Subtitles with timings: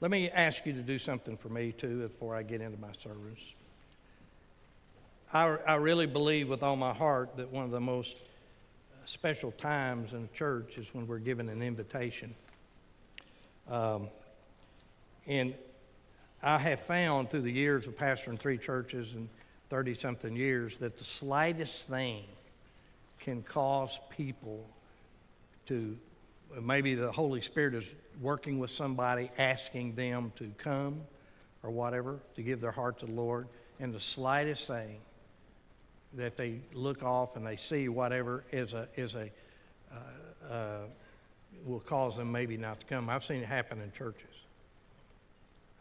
[0.00, 2.92] Let me ask you to do something for me, too, before I get into my
[2.92, 3.54] service.
[5.32, 8.16] I, I really believe with all my heart that one of the most
[9.06, 12.34] special times in church is when we're given an invitation.
[13.70, 14.08] Um,
[15.26, 15.54] and
[16.42, 19.28] I have found through the years of pastoring three churches and
[19.70, 22.24] 30 something years that the slightest thing
[23.20, 24.66] can cause people
[25.66, 25.96] to
[26.62, 27.84] maybe the Holy Spirit is
[28.20, 31.00] working with somebody, asking them to come
[31.62, 33.48] or whatever, to give their heart to the Lord,
[33.80, 34.98] and the slightest thing
[36.14, 39.30] that they look off and they see whatever is a is a
[39.92, 40.78] uh, uh,
[41.64, 43.08] will cause them maybe not to come.
[43.08, 44.28] I've seen it happen in churches.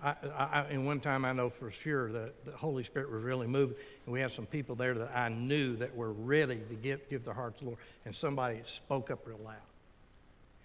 [0.04, 3.48] I, I, and one time I know for sure that the Holy Spirit was really
[3.48, 7.10] moving, and we had some people there that I knew that were ready to give,
[7.10, 9.56] give their heart to the Lord, and somebody spoke up real loud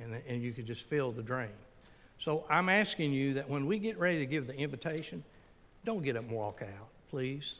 [0.01, 1.51] and, and you could just feel the drain.
[2.19, 5.23] So I'm asking you that when we get ready to give the invitation,
[5.85, 7.55] don't get up and walk out, please.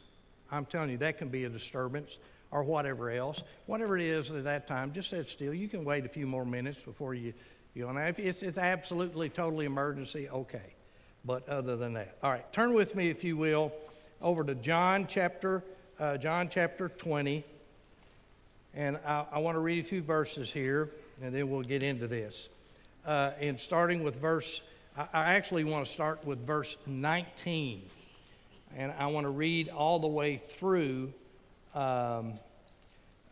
[0.51, 2.17] I'm telling you, that can be a disturbance
[2.51, 3.41] or whatever else.
[3.67, 5.53] Whatever it is at that time, just sit still.
[5.53, 7.33] You can wait a few more minutes before you,
[7.73, 10.73] you know, if it's, it's absolutely, totally emergency, okay.
[11.23, 13.71] But other than that, all right, turn with me, if you will,
[14.21, 15.63] over to John chapter,
[15.99, 17.45] uh, John chapter 20.
[18.73, 20.89] And I, I want to read a few verses here
[21.21, 22.49] and then we'll get into this.
[23.05, 24.61] Uh, and starting with verse,
[24.97, 27.83] I, I actually want to start with verse 19.
[28.75, 31.13] And I want to read all the way through
[31.73, 32.33] um,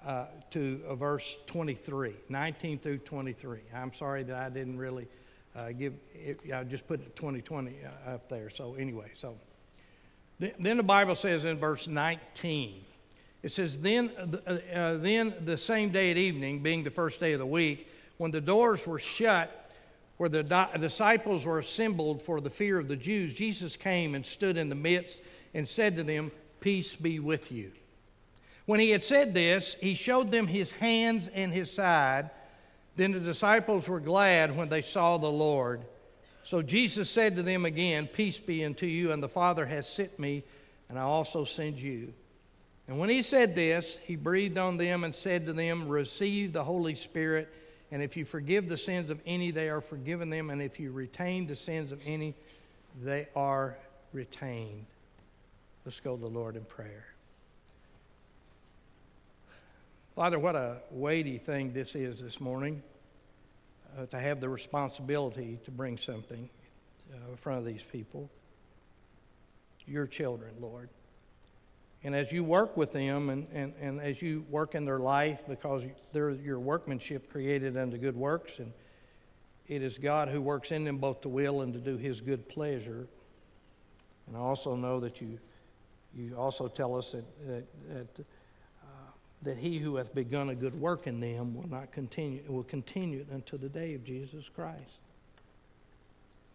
[0.06, 3.60] uh, to uh, verse 23, 19 through 23.
[3.74, 5.08] I'm sorry that I didn't really
[5.56, 8.50] uh, give it, I just put 2020 uh, up there.
[8.50, 9.36] So, anyway, so
[10.40, 12.84] then the Bible says in verse 19,
[13.44, 17.34] it says, then, uh, uh, then the same day at evening, being the first day
[17.34, 19.72] of the week, when the doors were shut,
[20.18, 24.26] where the di- disciples were assembled for the fear of the Jews, Jesus came and
[24.26, 25.20] stood in the midst
[25.54, 27.72] and said to them, Peace be with you.
[28.66, 32.32] When he had said this, he showed them his hands and his side.
[32.96, 35.82] Then the disciples were glad when they saw the Lord.
[36.44, 40.18] So Jesus said to them again, Peace be unto you, and the Father has sent
[40.18, 40.44] me,
[40.90, 42.14] and I also send you.
[42.88, 46.64] And when he said this, he breathed on them and said to them, Receive the
[46.64, 47.54] Holy Spirit.
[47.92, 50.50] And if you forgive the sins of any, they are forgiven them.
[50.50, 52.34] And if you retain the sins of any,
[53.02, 53.78] they are
[54.14, 54.86] retained.
[55.86, 57.06] Let's go to the Lord in prayer.
[60.16, 62.82] Father, what a weighty thing this is this morning
[63.98, 66.50] uh, to have the responsibility to bring something
[67.14, 68.30] uh, in front of these people.
[69.86, 70.90] Your children, Lord.
[72.08, 75.42] And as you work with them and, and, and as you work in their life,
[75.46, 78.72] because they're your workmanship created unto good works, and
[79.68, 82.48] it is God who works in them both to will and to do his good
[82.48, 83.10] pleasure.
[84.26, 85.38] And I also know that you,
[86.16, 90.80] you also tell us that, that, that, uh, that he who hath begun a good
[90.80, 95.02] work in them will not continue, will continue it until the day of Jesus Christ.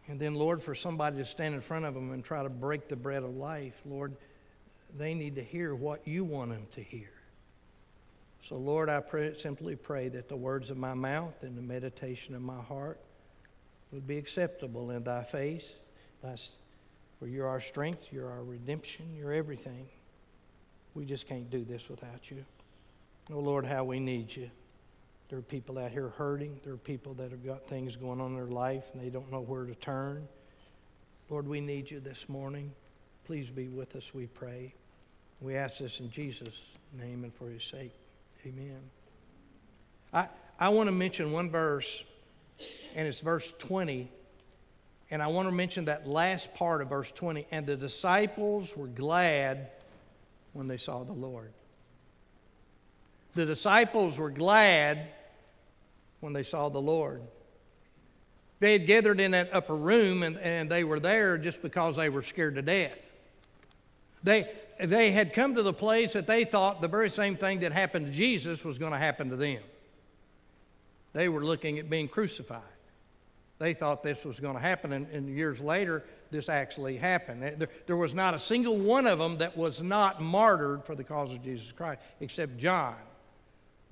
[0.08, 2.88] And then, Lord, for somebody to stand in front of them and try to break
[2.88, 4.16] the bread of life, Lord,
[4.96, 7.10] they need to hear what you want them to hear.
[8.42, 12.34] So, Lord, I pray, simply pray that the words of my mouth and the meditation
[12.34, 12.98] of my heart
[13.92, 15.74] would be acceptable in thy face.
[17.18, 19.86] for you're our strength, you're our redemption, you're everything.
[20.94, 22.44] We just can't do this without you.
[23.32, 24.50] Oh, Lord, how we need you.
[25.28, 26.60] There are people out here hurting.
[26.64, 29.30] There are people that have got things going on in their life and they don't
[29.30, 30.28] know where to turn.
[31.30, 32.72] Lord, we need you this morning.
[33.24, 34.74] Please be with us, we pray.
[35.42, 36.60] We ask this in Jesus'
[36.96, 37.90] name and for his sake.
[38.46, 38.78] Amen.
[40.12, 42.04] I, I want to mention one verse,
[42.94, 44.08] and it's verse 20.
[45.10, 47.46] And I want to mention that last part of verse 20.
[47.50, 49.70] And the disciples were glad
[50.52, 51.52] when they saw the Lord.
[53.34, 55.08] The disciples were glad
[56.20, 57.20] when they saw the Lord.
[58.60, 62.08] They had gathered in that upper room and, and they were there just because they
[62.08, 62.96] were scared to death.
[64.22, 67.72] They, they had come to the place that they thought the very same thing that
[67.72, 69.62] happened to Jesus was going to happen to them.
[71.12, 72.62] They were looking at being crucified.
[73.58, 76.02] They thought this was going to happen, and, and years later,
[76.32, 77.42] this actually happened.
[77.42, 81.04] There, there was not a single one of them that was not martyred for the
[81.04, 82.96] cause of Jesus Christ, except John.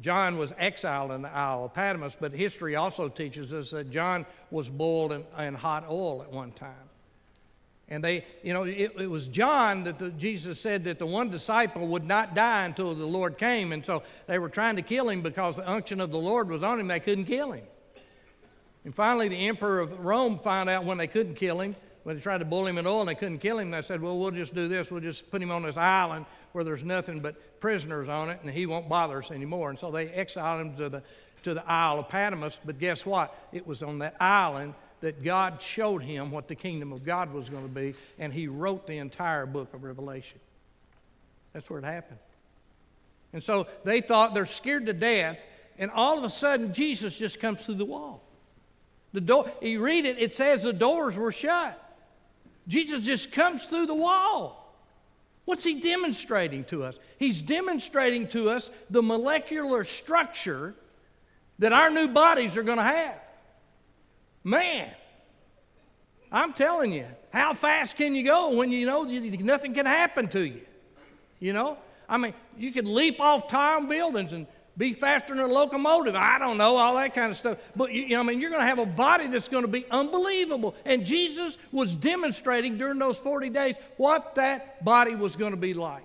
[0.01, 4.27] John was exiled in the Isle of Patmos, but history also teaches us that John
[4.51, 6.90] was boiled in, in hot oil at one time.
[7.91, 11.29] And they, you know, it, it was John that the, Jesus said that the one
[11.29, 13.73] disciple would not die until the Lord came.
[13.73, 16.63] And so they were trying to kill him because the unction of the Lord was
[16.63, 16.87] on him.
[16.87, 17.65] They couldn't kill him.
[18.85, 22.23] And finally, the emperor of Rome found out when they couldn't kill him, When they
[22.23, 24.31] tried to boil him in oil and they couldn't kill him, they said, Well, we'll
[24.31, 24.91] just do this.
[24.91, 28.51] We'll just put him on this island where there's nothing but prisoners on it, and
[28.51, 29.71] he won't bother us anymore.
[29.71, 31.03] And so they exiled him to the,
[31.43, 32.59] to the Isle of Patmos.
[32.65, 33.37] But guess what?
[33.53, 37.49] It was on that island that God showed him what the kingdom of God was
[37.49, 40.39] going to be, and he wrote the entire book of Revelation.
[41.53, 42.19] That's where it happened.
[43.33, 45.47] And so they thought they're scared to death,
[45.79, 48.23] and all of a sudden Jesus just comes through the wall.
[49.13, 51.77] The door, you read it, it says the doors were shut.
[52.69, 54.57] Jesus just comes through the wall.
[55.45, 56.95] What's he demonstrating to us?
[57.19, 60.75] He's demonstrating to us the molecular structure
[61.59, 63.19] that our new bodies are going to have.
[64.43, 64.91] Man,
[66.33, 70.41] I'm telling you, how fast can you go when you know nothing can happen to
[70.41, 70.63] you?
[71.39, 71.79] You know?
[72.09, 74.47] I mean, you could leap off tall buildings and
[74.77, 76.15] be faster than a locomotive.
[76.15, 77.59] I don't know, all that kind of stuff.
[77.77, 79.85] But, you know, I mean, you're going to have a body that's going to be
[79.91, 80.75] unbelievable.
[80.85, 85.75] And Jesus was demonstrating during those 40 days what that body was going to be
[85.75, 86.05] like.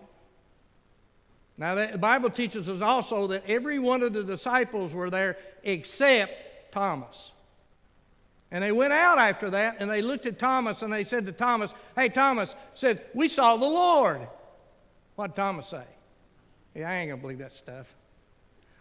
[1.58, 6.74] Now, the Bible teaches us also that every one of the disciples were there except
[6.74, 7.32] Thomas.
[8.56, 11.34] And they went out after that and they looked at Thomas and they said to
[11.34, 14.26] Thomas, Hey, Thomas, said, We saw the Lord.
[15.18, 15.84] What Thomas say?
[16.74, 17.94] Yeah, I ain't going to believe that stuff.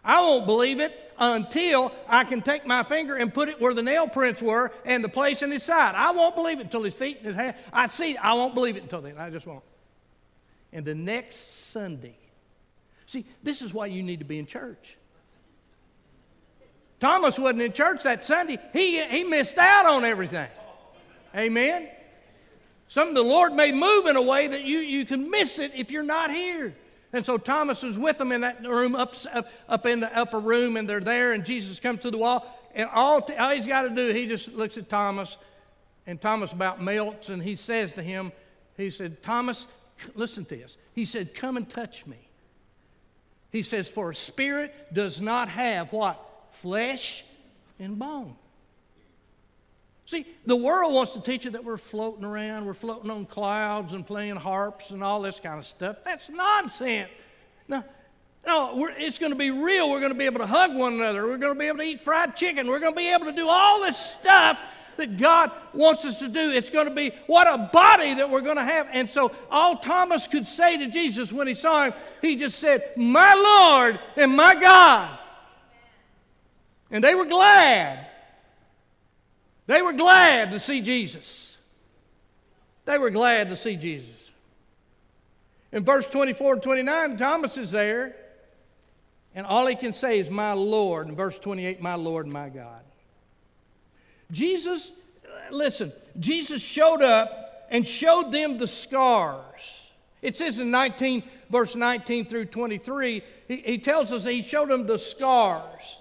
[0.01, 3.83] I won't believe it until I can take my finger and put it where the
[3.83, 5.93] nail prints were and the place in his side.
[5.93, 7.57] I won't believe it until his feet and his hand.
[7.73, 9.17] I see, I won't believe it until then.
[9.17, 9.63] I just won't.
[10.71, 12.17] And the next Sunday,
[13.07, 14.95] see, this is why you need to be in church.
[16.99, 18.57] Thomas wasn't in church that Sunday.
[18.73, 20.47] He, he missed out on everything.
[21.35, 21.89] Amen.
[22.87, 25.71] Some of the Lord may move in a way that you, you can miss it
[25.75, 26.75] if you're not here.
[27.11, 30.39] And so Thomas was with them in that room, up, up, up in the upper
[30.39, 32.45] room, and they're there, and Jesus comes to the wall.
[32.73, 35.37] And all, all he's got to do, he just looks at Thomas,
[36.05, 38.31] and Thomas about melts, and he says to him,
[38.77, 39.67] he said, Thomas,
[40.13, 40.77] listen to this.
[40.93, 42.17] He said, Come and touch me.
[43.51, 46.21] He says, For a spirit does not have what?
[46.61, 47.23] Flesh
[47.79, 48.35] and bone.
[50.07, 53.93] See, the world wants to teach you that we're floating around, we're floating on clouds
[53.93, 55.97] and playing harps and all this kind of stuff.
[56.05, 57.09] That's nonsense.
[57.67, 57.83] No,
[58.45, 59.89] no, it's going to be real.
[59.89, 61.23] We're going to be able to hug one another.
[61.23, 62.67] We're going to be able to eat fried chicken.
[62.67, 64.59] We're going to be able to do all this stuff
[64.97, 66.51] that God wants us to do.
[66.51, 68.87] It's going to be what a body that we're going to have.
[68.91, 72.91] And so, all Thomas could say to Jesus when he saw him, he just said,
[72.95, 75.19] My Lord and my God.
[76.91, 78.07] And they were glad
[79.67, 81.57] they were glad to see Jesus.
[82.85, 84.09] They were glad to see Jesus.
[85.71, 88.15] In verse 24 and 29, Thomas is there,
[89.33, 91.09] and all he can say is, My Lord.
[91.09, 92.81] In verse 28, My Lord, my God.
[94.31, 94.91] Jesus,
[95.51, 99.81] listen, Jesus showed up and showed them the scars.
[100.21, 104.85] It says in 19, verse 19 through 23, he, he tells us he showed them
[104.85, 105.97] the scars.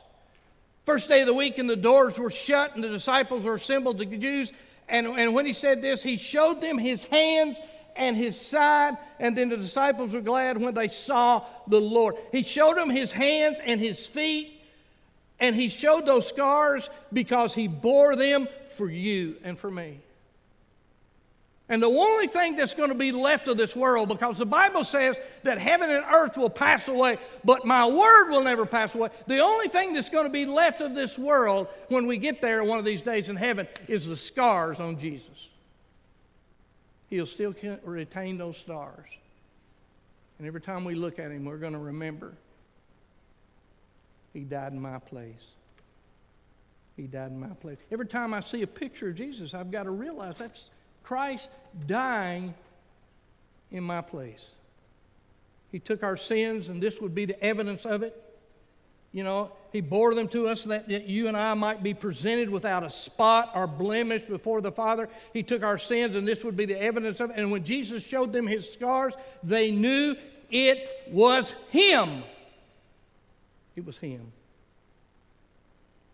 [0.84, 3.98] First day of the week, and the doors were shut, and the disciples were assembled,
[3.98, 4.52] the Jews.
[4.88, 7.56] And, and when he said this, he showed them his hands
[7.96, 12.16] and his side, and then the disciples were glad when they saw the Lord.
[12.32, 14.60] He showed them his hands and his feet,
[15.40, 20.00] and he showed those scars because he bore them for you and for me.
[21.68, 24.84] And the only thing that's going to be left of this world, because the Bible
[24.84, 29.08] says that heaven and earth will pass away, but my word will never pass away.
[29.26, 32.62] The only thing that's going to be left of this world when we get there
[32.64, 35.48] one of these days in heaven is the scars on Jesus.
[37.08, 39.08] He'll still retain those stars.
[40.38, 42.34] And every time we look at him, we're going to remember
[44.34, 45.46] he died in my place.
[46.96, 47.78] He died in my place.
[47.90, 50.70] Every time I see a picture of Jesus, I've got to realize that's
[51.04, 51.50] Christ
[51.86, 52.54] dying
[53.70, 54.50] in my place.
[55.70, 58.20] He took our sins, and this would be the evidence of it.
[59.12, 62.50] You know, He bore them to us that, that you and I might be presented
[62.50, 65.08] without a spot or blemish before the Father.
[65.32, 67.36] He took our sins, and this would be the evidence of it.
[67.36, 70.16] And when Jesus showed them His scars, they knew
[70.50, 72.22] it was Him.
[73.76, 74.32] It was Him.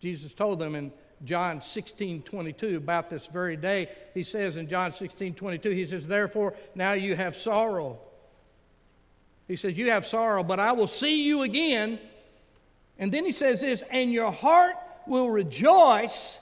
[0.00, 0.92] Jesus told them in
[1.24, 3.88] John 16, 22, about this very day.
[4.14, 7.98] He says in John 16, 22, he says, Therefore, now you have sorrow.
[9.46, 11.98] He says, You have sorrow, but I will see you again.
[13.00, 16.38] And then he says this, and your heart will rejoice,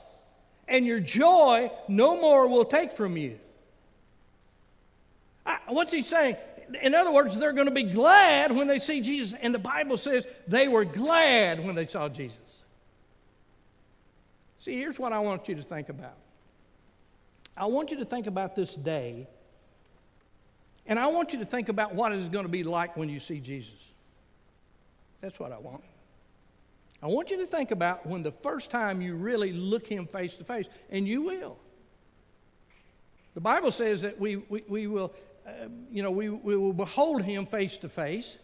[0.66, 3.38] and your joy no more will take from you.
[5.46, 6.36] I, what's he saying?
[6.82, 9.38] In other words, they're going to be glad when they see Jesus.
[9.40, 12.36] And the Bible says they were glad when they saw Jesus.
[14.68, 16.18] See, here's what I want you to think about.
[17.56, 19.26] I want you to think about this day,
[20.86, 23.18] and I want you to think about what it's going to be like when you
[23.18, 23.72] see Jesus.
[25.22, 25.82] That's what I want.
[27.02, 30.34] I want you to think about when the first time you really look him face
[30.34, 31.56] to face, and you will.
[33.32, 35.14] The Bible says that we, we, we will,
[35.46, 38.36] uh, you know, we, we will behold him face to face.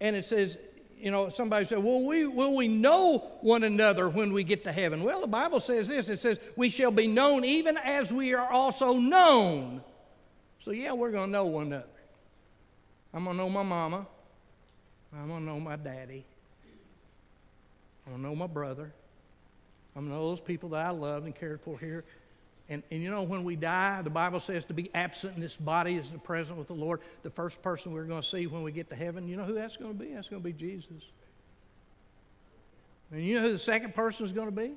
[0.00, 0.56] And it says,
[1.02, 4.72] you know, somebody said, well, we, will we know one another when we get to
[4.72, 5.02] heaven?
[5.02, 8.48] Well, the Bible says this it says, we shall be known even as we are
[8.48, 9.82] also known.
[10.60, 11.86] So, yeah, we're going to know one another.
[13.12, 14.06] I'm going to know my mama.
[15.12, 16.24] I'm going to know my daddy.
[18.06, 18.92] I'm going to know my brother.
[19.96, 22.04] I'm going to know those people that I loved and cared for here.
[22.68, 25.56] And, and you know, when we die, the Bible says to be absent in this
[25.56, 27.00] body is present with the Lord.
[27.22, 29.54] The first person we're going to see when we get to heaven, you know who
[29.54, 30.14] that's going to be?
[30.14, 31.02] That's going to be Jesus.
[33.10, 34.72] And you know who the second person is going to be?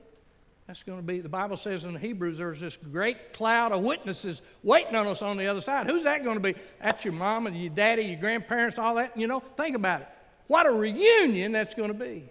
[0.68, 4.42] That's going to be, the Bible says in Hebrews, there's this great cloud of witnesses
[4.64, 5.88] waiting on us on the other side.
[5.88, 6.56] Who's that going to be?
[6.82, 9.16] That's your mom and your daddy, your grandparents, all that.
[9.16, 10.08] You know, think about it.
[10.48, 12.30] What a reunion that's going to be.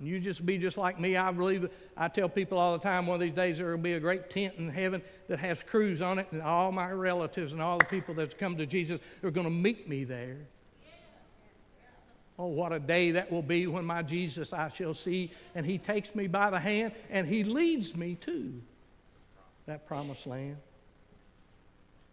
[0.00, 1.16] You just be just like me.
[1.16, 3.94] I believe, I tell people all the time, one of these days there will be
[3.94, 7.60] a great tent in heaven that has crews on it, and all my relatives and
[7.60, 10.36] all the people that's come to Jesus are going to meet me there.
[12.38, 15.76] Oh, what a day that will be when my Jesus I shall see, and he
[15.76, 18.62] takes me by the hand and he leads me to
[19.66, 20.58] that promised land.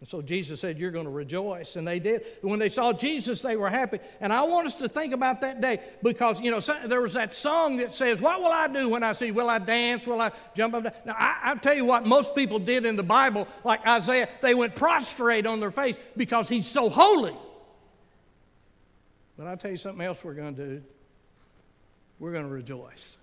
[0.00, 1.76] And so Jesus said, You're going to rejoice.
[1.76, 2.24] And they did.
[2.42, 3.98] When they saw Jesus, they were happy.
[4.20, 7.34] And I want us to think about that day because, you know, there was that
[7.34, 9.30] song that says, What will I do when I see?
[9.30, 10.06] Will I dance?
[10.06, 11.06] Will I jump up?
[11.06, 14.54] Now, I, will tell you what most people did in the Bible, like Isaiah, they
[14.54, 17.34] went prostrate on their face because he's so holy.
[19.38, 20.82] But I'll tell you something else we're going to do.
[22.18, 23.16] We're going to rejoice.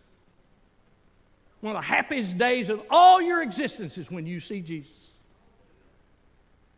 [1.61, 5.02] One of the happiest days of all your existence is when you see Jesus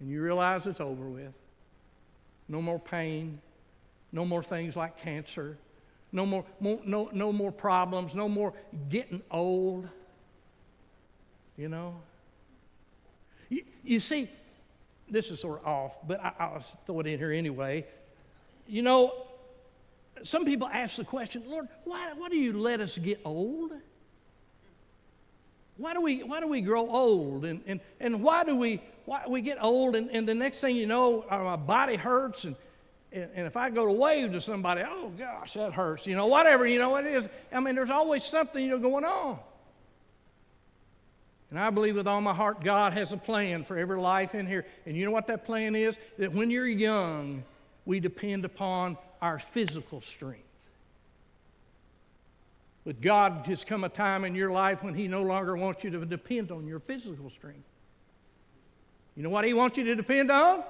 [0.06, 1.34] and you realize it's over with.
[2.48, 3.42] No more pain,
[4.12, 5.58] no more things like cancer,
[6.12, 8.54] no more, no, no more problems, no more
[8.88, 9.90] getting old.
[11.58, 11.96] You know?
[13.50, 14.30] You, you see,
[15.10, 17.88] this is sort of off, but I, will throw it in here anyway.
[18.68, 19.12] You know,
[20.22, 23.72] some people ask the question, Lord, why, why do you let us get old?
[25.78, 27.44] Why do we, why do we grow old?
[27.44, 28.82] And, and, and why do we,
[29.28, 32.56] we get old and, and the next thing you know, my body hurts and,
[33.12, 36.06] and, and if I go to wave to somebody, oh gosh, that hurts.
[36.06, 37.30] You know, whatever, you know what it is.
[37.52, 39.40] I mean, there's always something, you know, going on.
[41.50, 44.48] And I believe with all my heart, God has a plan for every life in
[44.48, 44.66] here.
[44.86, 45.98] And you know what that plan is?
[46.18, 47.44] That when you're young,
[47.86, 50.42] we depend upon our physical strength.
[52.86, 55.92] But God has come a time in your life when He no longer wants you
[55.92, 57.64] to depend on your physical strength.
[59.16, 60.64] You know what He wants you to depend on?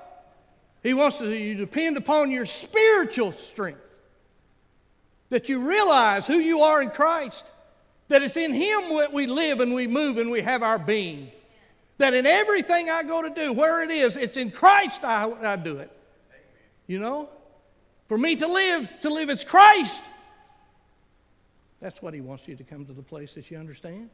[0.84, 3.82] He wants you to depend upon your spiritual strength.
[5.30, 7.44] That you realize who you are in Christ.
[8.10, 11.32] That it's in Him that we live and we move and we have our being.
[11.98, 15.56] That in everything I go to do, where it is, it's in Christ I, I
[15.56, 15.92] do it.
[16.86, 17.30] You know?
[18.08, 20.04] For me to live, to live is Christ.
[21.80, 24.10] That's what He wants you to come to the place that you understand.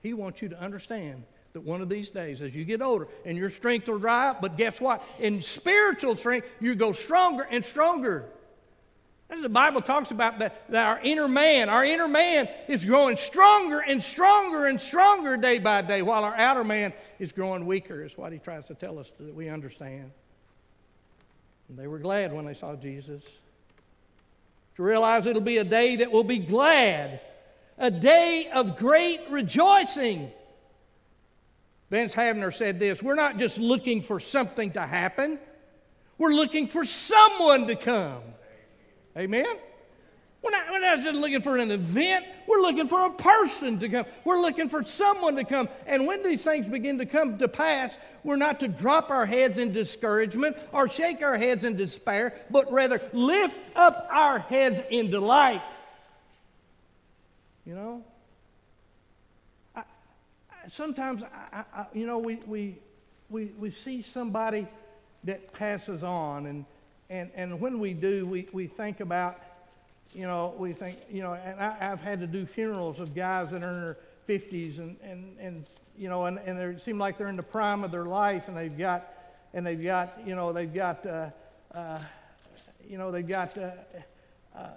[0.00, 1.24] He wants you to understand
[1.58, 4.40] that one of these days, as you get older, and your strength will dry up,
[4.40, 5.04] but guess what?
[5.18, 8.26] In spiritual strength, you go stronger and stronger.
[9.28, 13.16] As the Bible talks about that, that our inner man, our inner man is growing
[13.16, 18.04] stronger and stronger and stronger day by day, while our outer man is growing weaker,
[18.04, 20.12] is what he tries to tell us that we understand.
[21.68, 23.24] And they were glad when they saw Jesus.
[24.76, 27.20] To realize it'll be a day that will be glad,
[27.78, 30.30] a day of great rejoicing.
[31.90, 35.38] Vance Havner said this We're not just looking for something to happen,
[36.16, 38.22] we're looking for someone to come.
[39.16, 39.46] Amen?
[40.40, 43.88] We're not, we're not just looking for an event, we're looking for a person to
[43.88, 44.06] come.
[44.24, 45.68] We're looking for someone to come.
[45.86, 49.58] And when these things begin to come to pass, we're not to drop our heads
[49.58, 55.10] in discouragement or shake our heads in despair, but rather lift up our heads in
[55.10, 55.62] delight.
[57.66, 58.04] You know?
[60.68, 61.22] I, I, sometimes,
[61.52, 62.78] I, you know, we, we,
[63.30, 64.66] we, we see somebody
[65.24, 66.64] that passes on, and,
[67.10, 69.40] and, and when we do, we, we think about
[70.14, 73.50] you know, we think, you know, and I, I've had to do funerals of guys
[73.50, 73.96] that are in their
[74.28, 75.66] 50s and, and, and
[75.98, 78.56] you know, and, and they seem like they're in the prime of their life and
[78.56, 79.06] they've got,
[79.52, 81.28] and they've got, you know, they've got, uh,
[81.74, 81.98] uh,
[82.88, 83.70] you know, they've got uh,
[84.56, 84.68] uh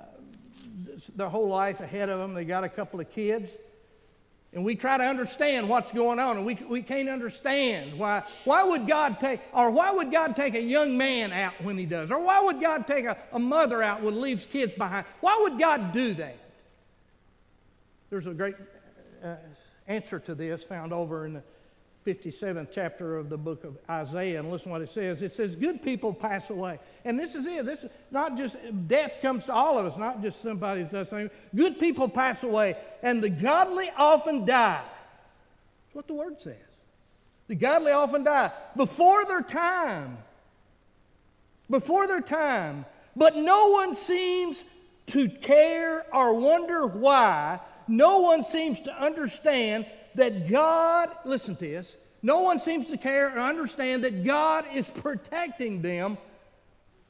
[1.15, 2.33] their whole life ahead of them.
[2.33, 3.49] They got a couple of kids.
[4.53, 8.23] And we try to understand what's going on, and we, we can't understand why.
[8.43, 11.85] Why would God take, or why would God take a young man out when he
[11.85, 12.11] does?
[12.11, 15.05] Or why would God take a, a mother out when leaves kids behind?
[15.21, 16.35] Why would God do that?
[18.09, 18.55] There's a great
[19.23, 19.35] uh,
[19.87, 21.43] answer to this found over in the
[22.05, 25.21] 57th chapter of the book of Isaiah, and listen what it says.
[25.21, 26.79] It says, Good people pass away.
[27.05, 27.65] And this is it.
[27.65, 28.55] This is not just
[28.87, 31.29] death comes to all of us, not just somebody does something.
[31.55, 34.81] Good people pass away, and the godly often die.
[34.83, 36.55] That's what the word says.
[37.47, 40.17] The godly often die before their time.
[41.69, 42.85] Before their time.
[43.15, 44.63] But no one seems
[45.07, 47.59] to care or wonder why.
[47.87, 53.35] No one seems to understand that God, listen to this, no one seems to care
[53.35, 56.17] or understand that God is protecting them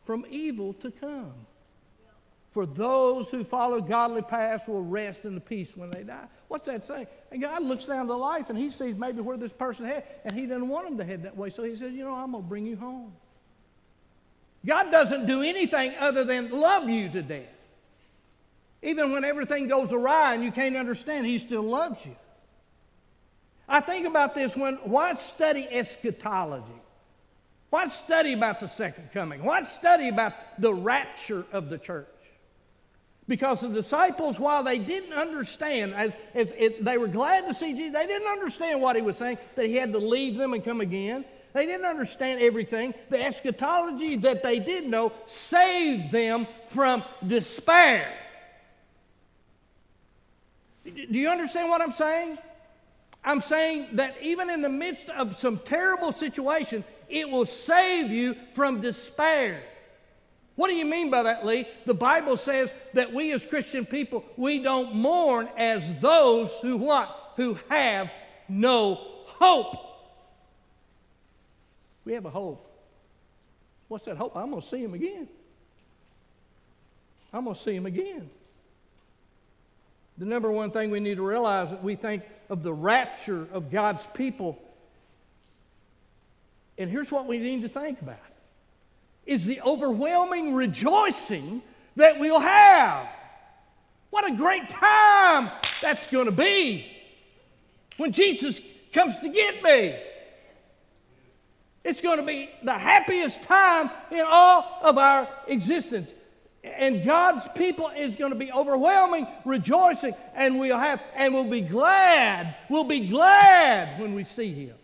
[0.05, 1.33] from evil to come.
[2.51, 6.25] For those who follow godly paths will rest in the peace when they die.
[6.49, 7.07] What's that saying?
[7.31, 10.37] And God looks down to life and he sees maybe where this person head, and
[10.37, 11.49] he doesn't want them to head that way.
[11.49, 13.13] So he says, You know, I'm going to bring you home.
[14.65, 17.45] God doesn't do anything other than love you to death.
[18.83, 22.15] Even when everything goes awry and you can't understand, he still loves you.
[23.71, 26.65] I think about this when why study eschatology?
[27.69, 29.45] Why study about the second coming?
[29.45, 32.07] Why study about the rapture of the church?
[33.29, 37.73] Because the disciples, while they didn't understand, as, as, as, they were glad to see
[37.73, 40.65] Jesus, they didn't understand what he was saying, that he had to leave them and
[40.65, 41.23] come again.
[41.53, 42.93] They didn't understand everything.
[43.09, 48.11] The eschatology that they did know saved them from despair.
[50.83, 52.37] Do you understand what I'm saying?
[53.23, 58.35] I'm saying that even in the midst of some terrible situation, it will save you
[58.53, 59.61] from despair.
[60.55, 61.67] What do you mean by that, Lee?
[61.85, 67.33] The Bible says that we as Christian people, we don't mourn as those who what?
[67.37, 68.11] Who have
[68.49, 69.77] no hope.
[72.05, 72.67] We have a hope.
[73.87, 74.35] What's that hope?
[74.35, 75.27] I'm going to see him again.
[77.33, 78.29] I'm going to see him again.
[80.17, 83.71] The number one thing we need to realize that we think of the rapture of
[83.71, 84.61] God's people.
[86.77, 88.19] And here's what we need to think about
[89.25, 91.61] is the overwhelming rejoicing
[91.95, 93.07] that we'll have.
[94.09, 95.49] What a great time
[95.81, 96.85] that's going to be
[97.97, 98.59] when Jesus
[98.91, 99.97] comes to get me.
[101.85, 106.09] It's going to be the happiest time in all of our existence.
[106.63, 111.61] And God's people is going to be overwhelming, rejoicing, and we'll have, and we'll be
[111.61, 112.55] glad.
[112.69, 114.75] We'll be glad when we see Him.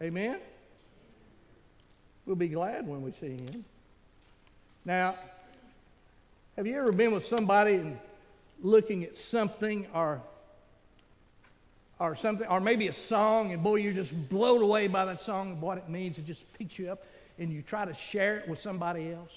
[0.00, 0.38] Amen?
[2.24, 3.64] We'll be glad when we see Him.
[4.84, 5.16] Now,
[6.56, 7.98] have you ever been with somebody and
[8.62, 10.22] looking at something or
[11.98, 15.52] or something, or maybe a song, and boy, you're just blown away by that song
[15.52, 16.18] and what it means.
[16.18, 17.04] It just picks you up,
[17.38, 19.30] and you try to share it with somebody else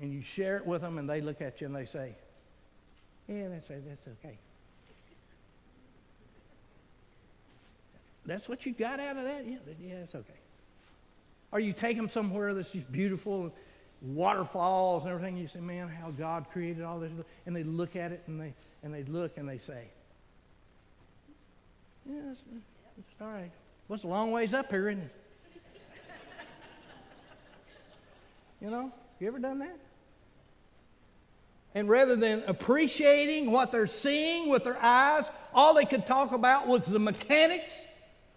[0.00, 2.14] and you share it with them, and they look at you and they say,
[3.28, 4.38] Yeah, that's, that's okay.
[8.28, 9.46] That's what you got out of that?
[9.46, 10.34] Yeah, yeah, it's okay.
[11.50, 13.50] Or you take them somewhere that's just beautiful,
[14.02, 15.38] waterfalls and everything.
[15.38, 17.10] You say, man, how God created all this.
[17.46, 19.84] And they look at it and they, and they look and they say,
[22.06, 22.40] yeah, it's,
[22.98, 23.50] it's all right.
[23.88, 25.12] Well, it's a long ways up here, isn't it?
[28.60, 29.78] you know, you ever done that?
[31.74, 36.66] And rather than appreciating what they're seeing with their eyes, all they could talk about
[36.66, 37.74] was the mechanics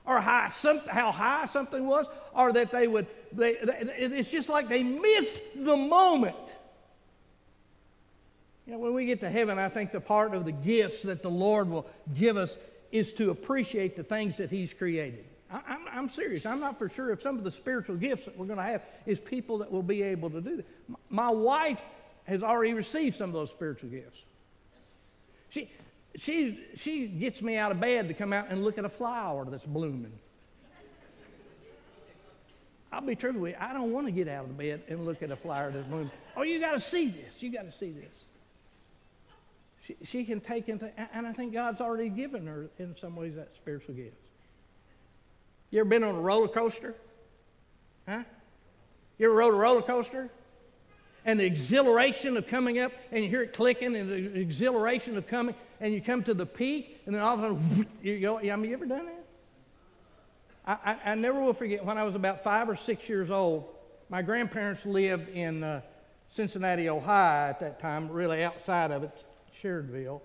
[0.05, 4.49] or how, some, how high something was, or that they would, they, they, it's just
[4.49, 6.35] like they missed the moment.
[8.65, 11.21] You know, when we get to heaven, I think the part of the gifts that
[11.21, 12.57] the Lord will give us
[12.91, 15.25] is to appreciate the things that He's created.
[15.51, 16.45] I, am serious.
[16.45, 18.83] I'm not for sure if some of the spiritual gifts that we're going to have
[19.05, 20.65] is people that will be able to do that.
[21.09, 21.83] My wife
[22.31, 24.19] has already received some of those spiritual gifts.
[25.49, 25.69] She,
[26.15, 29.45] she, she gets me out of bed to come out and look at a flower
[29.45, 30.13] that's blooming.
[32.89, 33.57] I'll be true with you.
[33.59, 36.11] I don't want to get out of bed and look at a flower that's blooming.
[36.37, 37.41] Oh, you got to see this.
[37.41, 38.23] You got to see this.
[39.85, 43.35] She, she can take into, and I think God's already given her, in some ways,
[43.35, 44.15] that spiritual gift.
[45.69, 46.95] You ever been on a roller coaster?
[48.07, 48.23] Huh?
[49.17, 50.29] You ever rode a roller coaster?
[51.23, 55.27] And the exhilaration of coming up, and you hear it clicking, and the exhilaration of
[55.27, 58.39] coming, and you come to the peak, and then all of a sudden, you go.
[58.39, 59.25] I mean, you ever done that?
[60.65, 63.65] I, I, I, never will forget when I was about five or six years old.
[64.09, 65.81] My grandparents lived in uh,
[66.29, 69.11] Cincinnati, Ohio at that time, really outside of it,
[69.61, 70.21] Sharonville.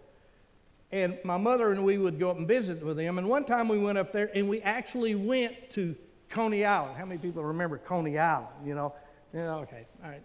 [0.92, 3.18] And my mother and we would go up and visit with them.
[3.18, 5.96] And one time we went up there and we actually went to
[6.30, 6.96] Coney Island.
[6.96, 8.48] How many people remember Coney Island?
[8.64, 8.94] You know,
[9.35, 10.22] yeah, okay, all right.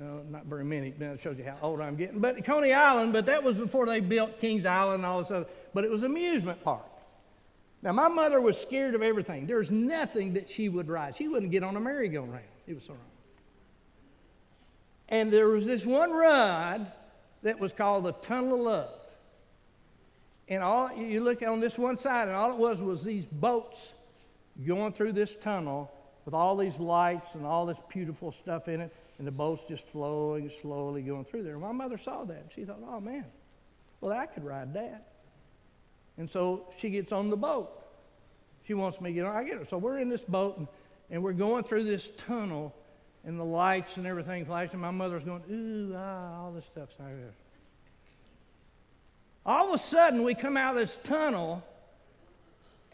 [0.00, 0.90] Uh, not very many.
[0.90, 2.18] That shows you how old I'm getting.
[2.18, 5.46] But Coney Island, but that was before they built Kings Island and all this other.
[5.72, 6.82] But it was amusement park.
[7.82, 9.46] Now, my mother was scared of everything.
[9.46, 11.16] There's nothing that she would ride.
[11.16, 12.40] She wouldn't get on a merry-go-round.
[12.66, 13.00] It was so wrong.
[15.10, 16.86] And there was this one ride
[17.42, 18.90] that was called the Tunnel of Love.
[20.48, 23.92] And all you look on this one side, and all it was was these boats
[24.66, 25.92] going through this tunnel
[26.24, 29.86] with all these lights and all this beautiful stuff in it, and the boat's just
[29.88, 31.58] flowing slowly going through there.
[31.58, 33.24] My mother saw that, and she thought, oh man,
[34.00, 35.08] well, I could ride that.
[36.18, 37.70] And so she gets on the boat.
[38.66, 39.36] She wants me to get on.
[39.36, 39.66] I get her.
[39.66, 40.68] So we're in this boat, and,
[41.10, 42.74] and we're going through this tunnel,
[43.24, 44.80] and the lights and everything flashing.
[44.80, 47.32] My mother's going, ooh, ah, all this stuff's not good.
[49.46, 51.62] All of a sudden, we come out of this tunnel,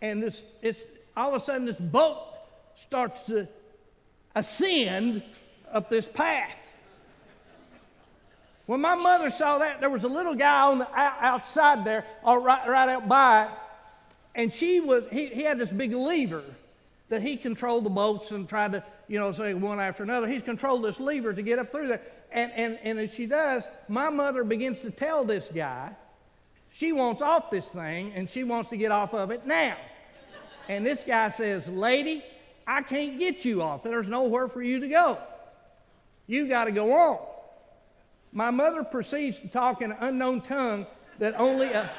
[0.02, 0.82] and this, it's,
[1.16, 2.18] all of a sudden, this boat
[2.76, 3.46] starts to
[4.34, 5.22] ascend
[5.72, 6.56] up this path.
[8.66, 12.40] When my mother saw that, there was a little guy on the outside there, or
[12.40, 13.50] right, right out by it,
[14.34, 16.44] and she was, he, he had this big lever
[17.08, 20.28] that he controlled the boats and tried to, you know, say one after another.
[20.28, 22.00] He's controlled this lever to get up through there.
[22.30, 25.90] And, and, and as she does, my mother begins to tell this guy
[26.72, 29.76] she wants off this thing and she wants to get off of it now.
[30.68, 32.22] And this guy says, Lady,
[32.66, 33.82] I can't get you off.
[33.82, 35.18] There's nowhere for you to go.
[36.30, 37.18] You got to go on.
[38.30, 40.86] My mother proceeds to talk in an unknown tongue
[41.18, 41.90] that only a,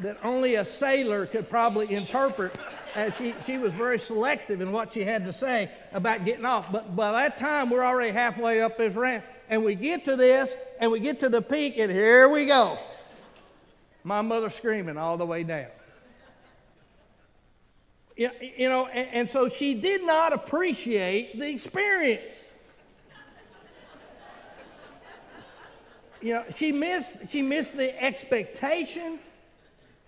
[0.00, 2.58] that only a sailor could probably interpret.
[2.96, 6.72] As she, she was very selective in what she had to say about getting off.
[6.72, 9.24] But by that time, we're already halfway up this ramp.
[9.48, 12.78] And we get to this, and we get to the peak, and here we go.
[14.02, 15.66] My mother screaming all the way down.
[18.16, 22.44] You, you know, and, and so she did not appreciate the experience.
[26.24, 29.18] You know, she missed, she missed the expectation.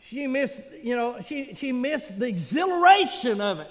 [0.01, 3.71] She missed, you know, she, she missed the exhilaration of it.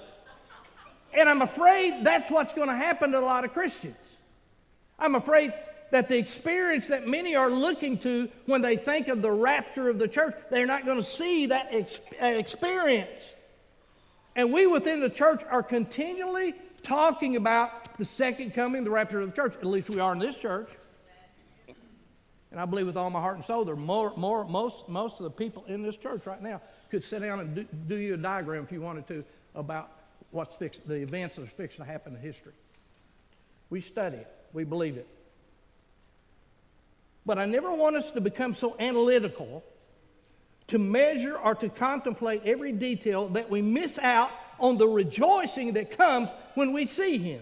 [1.17, 3.97] And I'm afraid that's what's going to happen to a lot of Christians.
[4.99, 5.53] I'm afraid
[5.89, 9.97] that the experience that many are looking to when they think of the rapture of
[9.97, 13.33] the church, they're not going to see that ex- experience.
[14.35, 16.53] And we within the church are continually
[16.83, 19.55] talking about the second coming, the rapture of the church.
[19.55, 20.69] At least we are in this church.
[22.55, 25.25] And I believe with all my heart and soul, there more, more, most, most of
[25.25, 28.17] the people in this church right now could sit down and do, do you a
[28.17, 29.91] diagram if you wanted to about
[30.31, 32.53] what's the events that are fixing to happen in history.
[33.69, 34.33] We study it.
[34.53, 35.05] We believe it.
[37.25, 39.61] But I never want us to become so analytical
[40.67, 45.91] to measure or to contemplate every detail that we miss out on the rejoicing that
[45.97, 47.41] comes when we see him.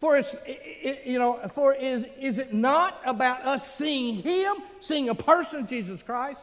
[0.00, 5.10] For it's, it, you know, for is, is it not about us seeing him, seeing
[5.10, 6.40] a person, Jesus Christ?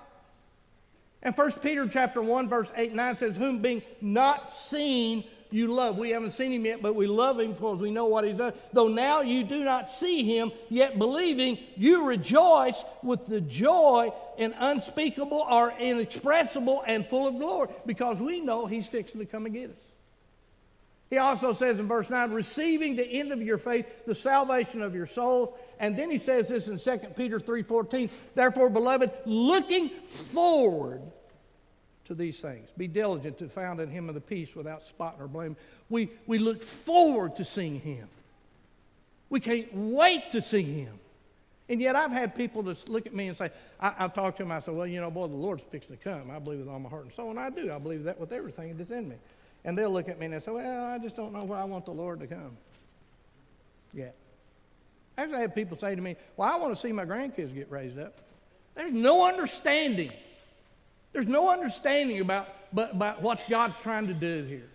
[1.24, 5.74] And 1 Peter chapter 1, verse 8 and 9 says, Whom being not seen you
[5.74, 5.98] love.
[5.98, 8.54] We haven't seen him yet, but we love him because we know what he's done.
[8.74, 14.54] Though now you do not see him, yet believing, you rejoice with the joy and
[14.58, 19.56] unspeakable or inexpressible and full of glory because we know he's fixing to come and
[19.56, 19.87] get us.
[21.10, 24.93] He also says in verse 9, receiving the end of your faith, the salvation of
[24.93, 25.58] your soul.
[25.80, 31.02] And then he says this in 2 Peter 3:14, therefore, beloved, looking forward
[32.06, 32.70] to these things.
[32.76, 35.56] Be diligent to found in him of the peace without spot or blame.
[35.89, 38.10] We, we look forward to seeing him.
[39.30, 41.00] We can't wait to see him.
[41.70, 44.43] And yet I've had people just look at me and say, I, have talked to
[44.43, 46.32] them, I said, well, you know, boy, the Lord's fixing to come.
[46.32, 47.74] I believe with all my heart and soul, and I do.
[47.74, 49.15] I believe that with everything that's in me.
[49.67, 51.65] And they'll look at me and they say, well, I just don't know where I
[51.65, 52.58] want the Lord to come
[53.93, 54.15] yet.
[55.19, 57.69] Actually, I have people say to me, well, I want to see my grandkids get
[57.69, 58.17] raised up.
[58.73, 60.12] There's no understanding
[61.17, 64.69] there's no understanding about, but, about what God's trying to do here.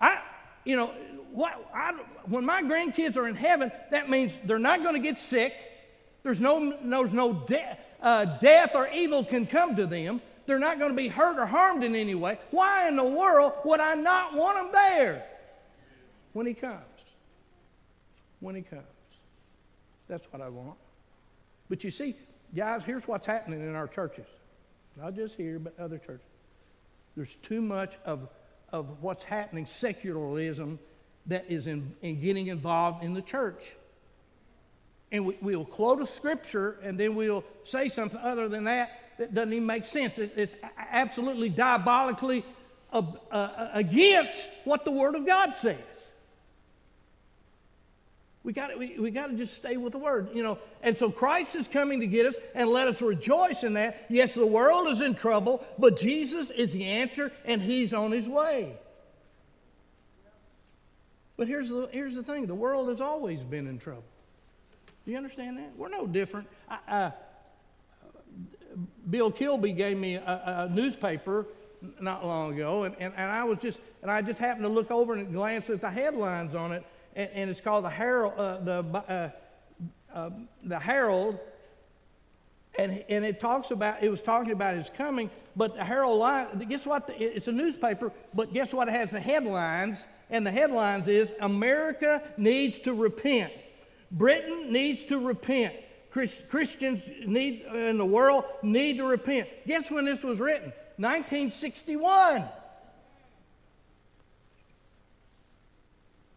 [0.00, 0.18] I,
[0.64, 0.88] you know,
[1.32, 1.92] what, I,
[2.26, 5.54] when my grandkids are in heaven, that means they're not going to get sick.
[6.24, 10.20] There's no, there's no de- uh, death or evil can come to them.
[10.50, 12.36] They're not going to be hurt or harmed in any way.
[12.50, 15.24] Why in the world would I not want them there
[16.32, 16.80] when He comes?
[18.40, 18.82] When He comes.
[20.08, 20.76] That's what I want.
[21.68, 22.16] But you see,
[22.52, 24.26] guys, here's what's happening in our churches.
[25.00, 26.26] Not just here, but other churches.
[27.14, 28.26] There's too much of,
[28.72, 30.80] of what's happening, secularism,
[31.26, 33.62] that is in, in getting involved in the church.
[35.12, 39.34] and we, we'll quote a scripture and then we'll say something other than that that
[39.34, 40.16] doesn't even make sense.
[40.16, 40.54] It, it's
[40.90, 42.42] absolutely diabolically
[42.90, 45.76] uh, uh, against what the Word of God says.
[48.42, 50.56] We got we, we got to just stay with the word, you know.
[50.82, 54.06] And so Christ is coming to get us, and let us rejoice in that.
[54.08, 58.26] Yes, the world is in trouble, but Jesus is the answer, and He's on His
[58.26, 58.72] way.
[61.36, 64.04] But here's the here's the thing: the world has always been in trouble.
[65.04, 65.72] Do you understand that?
[65.76, 66.48] We're no different.
[66.66, 67.12] I,
[69.08, 71.46] Bill Kilby gave me a, a, newspaper
[72.00, 74.90] not long ago, and, and, and I was just and I just happened to look
[74.90, 76.84] over and glance at the headlines on it,
[77.16, 78.34] and, and it's called the Herald.
[78.36, 79.30] Uh, the uh,
[80.14, 80.30] uh,
[80.64, 81.38] the Herald,
[82.78, 86.46] and, and it talks about it was talking about his coming but the herald line
[86.68, 89.98] guess what the, it's a newspaper but guess what it has the headlines
[90.30, 93.52] and the headlines is america needs to repent
[94.12, 95.74] britain needs to repent
[96.10, 99.48] Christians need in the world need to repent.
[99.66, 100.72] Guess when this was written?
[100.96, 102.44] 1961.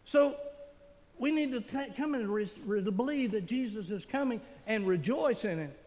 [0.05, 0.35] So
[1.17, 5.59] we need to come and re- re- believe that Jesus is coming and rejoice in
[5.59, 5.79] it.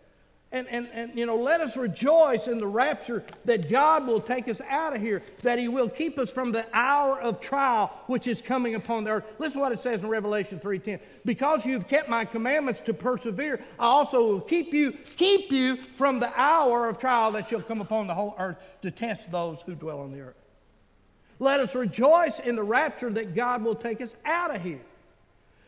[0.52, 4.46] And, and, and, you know, let us rejoice in the rapture that God will take
[4.46, 8.28] us out of here, that He will keep us from the hour of trial which
[8.28, 9.24] is coming upon the earth.
[9.40, 11.00] Listen to what it says in Revelation 3.10.
[11.24, 16.20] Because you've kept my commandments to persevere, I also will keep you, keep you from
[16.20, 19.74] the hour of trial that shall come upon the whole earth to test those who
[19.74, 20.36] dwell on the earth.
[21.40, 24.80] Let us rejoice in the rapture that God will take us out of here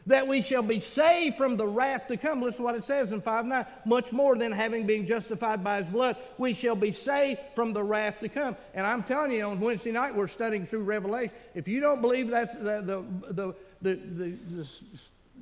[0.09, 2.41] that we shall be saved from the wrath to come.
[2.41, 3.67] Listen to what it says in 5 9.
[3.85, 7.83] Much more than having been justified by his blood, we shall be saved from the
[7.83, 8.57] wrath to come.
[8.75, 11.31] And I'm telling you, on Wednesday night, we're studying through Revelation.
[11.55, 14.69] If you don't believe that's the, the, the, the,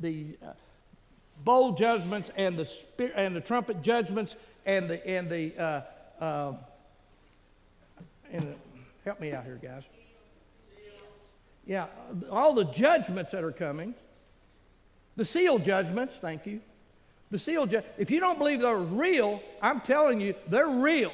[0.00, 0.52] the, uh,
[1.44, 6.52] bowl judgments and the, spirit, and the trumpet judgments and the, and the, uh, uh,
[8.32, 8.54] and the,
[9.04, 9.84] help me out here, guys.
[11.66, 11.86] Yeah,
[12.30, 13.94] all the judgments that are coming
[15.16, 16.60] the seal judgments, thank you.
[17.30, 21.12] The seal ju- if you don't believe they're real, I'm telling you, they're real.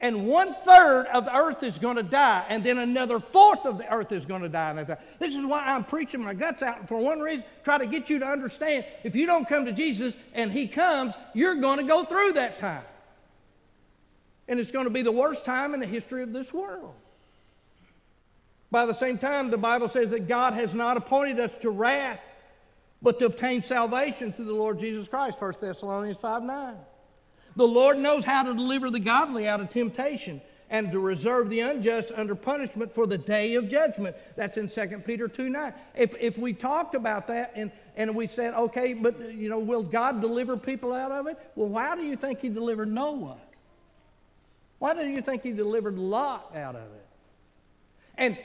[0.00, 3.78] And one third of the earth is going to die, and then another fourth of
[3.78, 4.74] the earth is going to die.
[5.18, 8.18] This is why I'm preaching my guts out for one reason, try to get you
[8.18, 12.04] to understand if you don't come to Jesus and He comes, you're going to go
[12.04, 12.82] through that time.
[14.46, 16.92] And it's going to be the worst time in the history of this world.
[18.70, 22.20] By the same time, the Bible says that God has not appointed us to wrath,
[23.04, 26.74] but to obtain salvation through the Lord Jesus Christ, 1 Thessalonians 5 9.
[27.54, 30.40] The Lord knows how to deliver the godly out of temptation
[30.70, 34.16] and to reserve the unjust under punishment for the day of judgment.
[34.36, 35.74] That's in 2 Peter 2 9.
[35.94, 39.82] If, if we talked about that and, and we said, okay, but you know, will
[39.82, 41.38] God deliver people out of it?
[41.54, 43.36] Well, why do you think He delivered Noah?
[44.78, 47.06] Why do you think He delivered Lot out of it?
[48.16, 48.38] And,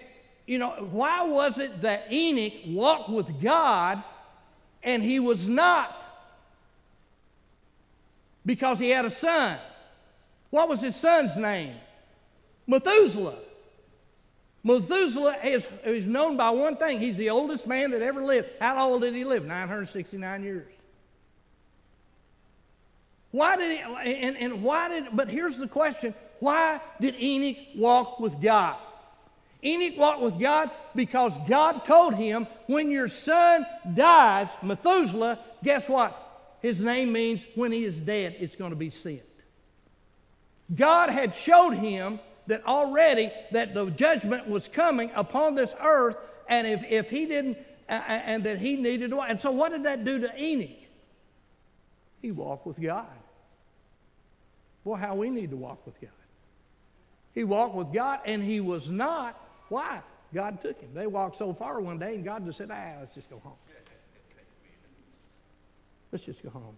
[0.46, 4.04] you know, why was it that Enoch walked with God
[4.84, 5.96] and he was not
[8.46, 9.60] because he had a son.
[10.50, 11.76] What was his son's name?
[12.66, 13.38] Methuselah.
[14.64, 17.00] Methuselah is, is known by one thing.
[17.00, 18.50] He's the oldest man that ever lived.
[18.60, 19.46] How old did he live?
[19.46, 20.72] 969 years.
[23.32, 23.84] Why did he,
[24.24, 28.78] and, and why did, but here's the question why did Enoch walk with God?
[29.64, 36.26] Enoch walked with God because God told him, when your son dies, Methuselah, guess what?
[36.62, 39.22] His name means when he is dead, it's going to be sent.
[40.74, 46.18] God had showed him that already that the judgment was coming upon this earth,
[46.48, 49.84] and if, if he didn't, uh, and that he needed to, and so what did
[49.84, 50.70] that do to Enoch?
[52.22, 53.08] He walked with God.
[54.84, 56.10] Boy, how we need to walk with God.
[57.34, 60.02] He walked with God, and he was not why?
[60.34, 60.90] God took him.
[60.94, 63.54] They walked so far one day, and God just said, ah, let's just go home.
[66.12, 66.76] Let's just go home.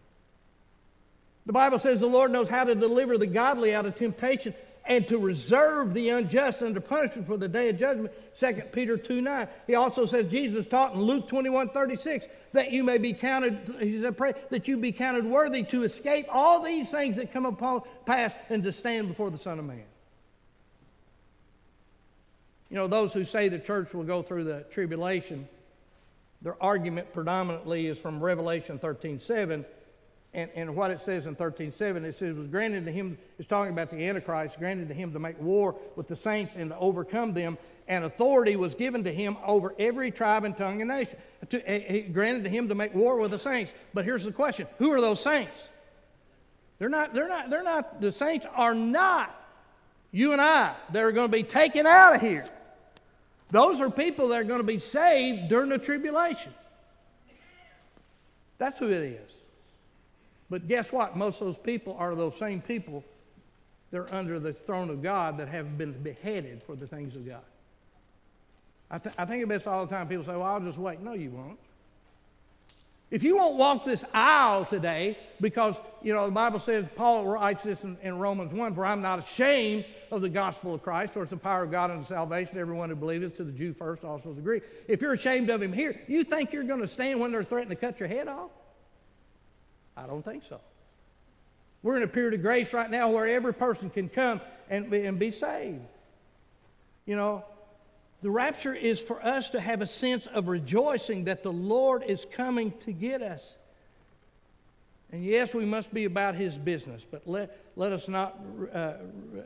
[1.46, 4.54] The Bible says the Lord knows how to deliver the godly out of temptation
[4.86, 8.14] and to reserve the unjust under punishment for the day of judgment.
[8.40, 9.48] 2 Peter 2 9.
[9.68, 14.02] He also says, Jesus taught in Luke 21 36, that you may be counted, he
[14.02, 17.82] said, pray, that you be counted worthy to escape all these things that come upon
[18.06, 19.84] pass and to stand before the Son of Man.
[22.72, 25.50] You know, those who say the church will go through the tribulation,
[26.42, 29.66] their argument predominantly is from Revelation 13 7,
[30.34, 33.50] And, and what it says in 13.7, it says, it was granted to him, it's
[33.50, 36.78] talking about the Antichrist, granted to him to make war with the saints and to
[36.78, 37.58] overcome them,
[37.90, 41.18] and authority was given to him over every tribe and tongue and nation.
[41.50, 43.74] To, eh, he granted to him to make war with the saints.
[43.94, 45.68] But here's the question who are those saints?
[46.80, 49.38] They're not, they're not, they're not, the saints are not
[50.12, 52.46] you and I They're going to be taken out of here.
[53.52, 56.54] Those are people that are going to be saved during the tribulation.
[58.58, 59.32] That's who it is.
[60.50, 61.18] But guess what?
[61.18, 63.04] Most of those people are those same people
[63.92, 67.28] that are under the throne of God that have been beheaded for the things of
[67.28, 67.42] God.
[68.90, 70.08] I, th- I think about this all the time.
[70.08, 71.02] People say, well, I'll just wait.
[71.02, 71.60] No, you won't.
[73.12, 77.62] If you won't walk this aisle today, because, you know, the Bible says, Paul writes
[77.64, 81.24] this in, in, Romans 1, for I'm not ashamed of the gospel of Christ, for
[81.24, 84.30] it's the power of God unto salvation, everyone who believes, to the Jew first, also
[84.30, 84.64] to the Greek.
[84.88, 87.76] If you're ashamed of him here, you think you're going to stand when they're threatening
[87.78, 88.50] to cut your head off?
[89.98, 90.62] I don't think so.
[91.84, 95.20] We're in a period of grace right now where every person can come and and
[95.20, 95.82] be saved.
[97.06, 97.44] You know,
[98.22, 102.26] the rapture is for us to have a sense of rejoicing that the Lord is
[102.32, 103.56] coming to get us.
[105.12, 108.40] And yes, we must be about His business, but let, let us not
[108.74, 108.94] uh,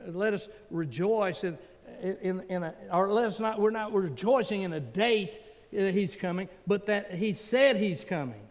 [0.08, 1.58] let us rejoice in,
[2.02, 5.40] in, in a, or let us not we're not rejoicing in a date
[5.72, 8.42] that He's coming, but that He said He's coming.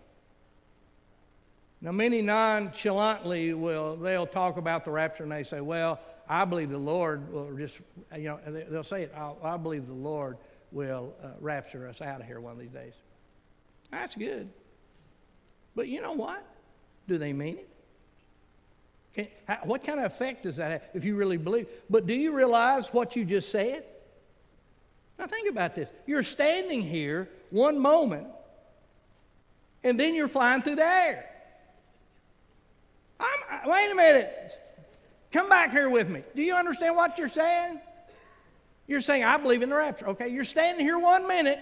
[1.80, 6.70] Now, many nonchalantly will they'll talk about the rapture and they say, "Well, I believe
[6.70, 7.80] the Lord will just,
[8.16, 10.38] you know, they'll say it, I, believe the Lord
[10.72, 12.94] will uh, rapture us out of here one of these days.
[13.90, 14.48] That's good.
[15.76, 16.44] But you know what?
[17.06, 17.68] Do they mean it?
[19.14, 21.68] Can, how, what kind of effect does that have if you really believe?
[21.90, 23.84] But do you realize what you just said?
[25.18, 25.88] Now think about this.
[26.06, 28.26] You're standing here one moment,
[29.84, 31.30] and then you're flying through the air.
[33.66, 34.60] Wait a minute.
[35.32, 36.22] Come back here with me.
[36.34, 37.80] Do you understand what you're saying?
[38.86, 40.08] You're saying, I believe in the rapture.
[40.08, 41.58] Okay, you're standing here one minute,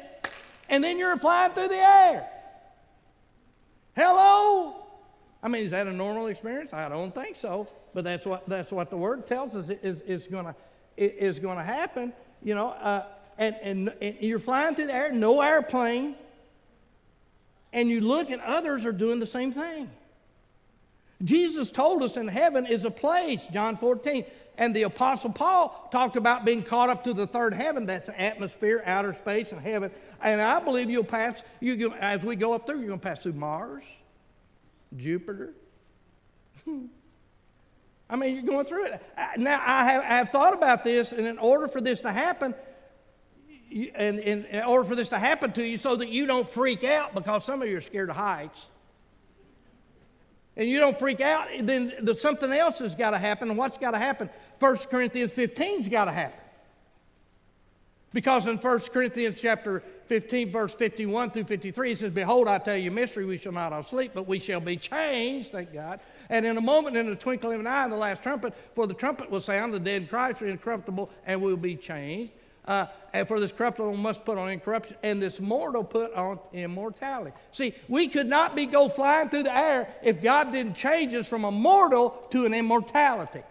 [0.68, 2.28] and then you're flying through the air.
[3.94, 4.84] Hello?
[5.42, 6.72] I mean, is that a normal experience?
[6.72, 7.68] I don't think so.
[7.94, 10.54] But that's what, that's what the word tells us is, is going
[10.96, 12.12] is to happen.
[12.42, 13.04] You know, uh,
[13.38, 16.16] and, and, and you're flying through the air, no airplane,
[17.72, 19.90] and you look and others are doing the same thing.
[21.24, 24.24] Jesus told us in heaven is a place, John 14.
[24.58, 27.86] And the Apostle Paul talked about being caught up to the third heaven.
[27.86, 29.90] That's atmosphere, outer space, and heaven.
[30.20, 33.22] And I believe you'll pass, you, as we go up through, you're going to pass
[33.22, 33.84] through Mars,
[34.96, 35.54] Jupiter.
[38.10, 39.02] I mean, you're going through it.
[39.38, 42.54] Now, I have, I have thought about this, and in order for this to happen,
[43.94, 47.14] and in order for this to happen to you so that you don't freak out
[47.14, 48.66] because some of you are scared of heights
[50.56, 53.48] and you don't freak out, then the, something else has got to happen.
[53.48, 54.28] And what's got to happen?
[54.58, 56.38] 1 Corinthians 15's got to happen.
[58.12, 62.76] Because in 1 Corinthians chapter 15, verse 51 through 53, it says, Behold, I tell
[62.76, 66.00] you mystery, we shall not all sleep, but we shall be changed, thank God.
[66.28, 68.92] And in a moment, in the twinkling of an eye, the last trumpet, for the
[68.92, 72.32] trumpet will sound, the dead in Christ are incorruptible, and will be changed.
[72.64, 77.32] Uh, and for this corruptible must put on incorruption, and this mortal put on immortality.
[77.50, 81.26] See, we could not be go flying through the air if God didn't change us
[81.26, 83.42] from a mortal to an immortality.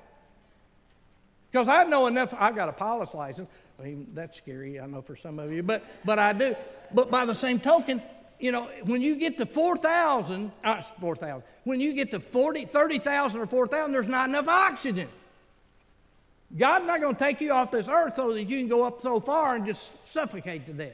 [1.51, 3.49] Because I know enough, I've got a pilot's license.
[3.77, 6.55] I mean, that's scary, I know for some of you, but, but I do.
[6.93, 8.01] But by the same token,
[8.39, 13.39] you know, when you get to 4,000, uh, 4,000, when you get to 40, 30,000
[13.41, 15.09] or 4,000, there's not enough oxygen.
[16.57, 19.01] God's not going to take you off this earth so that you can go up
[19.01, 20.93] so far and just suffocate to death.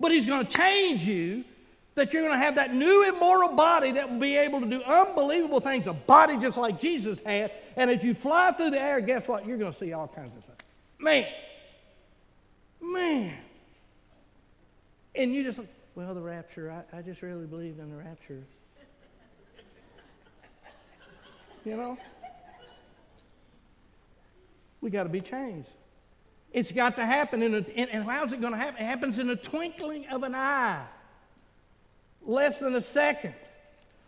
[0.00, 1.44] But He's going to change you
[1.94, 4.82] that you're going to have that new immortal body that will be able to do
[4.82, 7.52] unbelievable things, a body just like Jesus had.
[7.76, 9.46] And as you fly through the air, guess what?
[9.46, 10.58] You're going to see all kinds of things.
[10.98, 11.26] Man,
[12.80, 13.34] man.
[15.14, 15.58] And you just,
[15.94, 18.42] well, the rapture, I, I just really believe in the rapture.
[21.64, 21.98] You know?
[24.80, 25.68] We got to be changed.
[26.52, 27.42] It's got to happen.
[27.42, 28.82] In a, in, and how's it going to happen?
[28.82, 30.84] It happens in a twinkling of an eye.
[32.24, 33.34] Less than a second.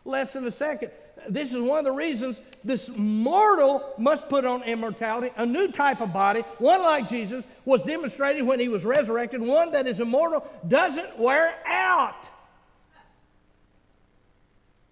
[0.04, 0.90] Less than a second.
[1.28, 5.32] This is one of the reasons this mortal must put on immortality.
[5.36, 9.42] A new type of body, one like Jesus, was demonstrated when he was resurrected.
[9.42, 12.16] One that is immortal doesn't wear out.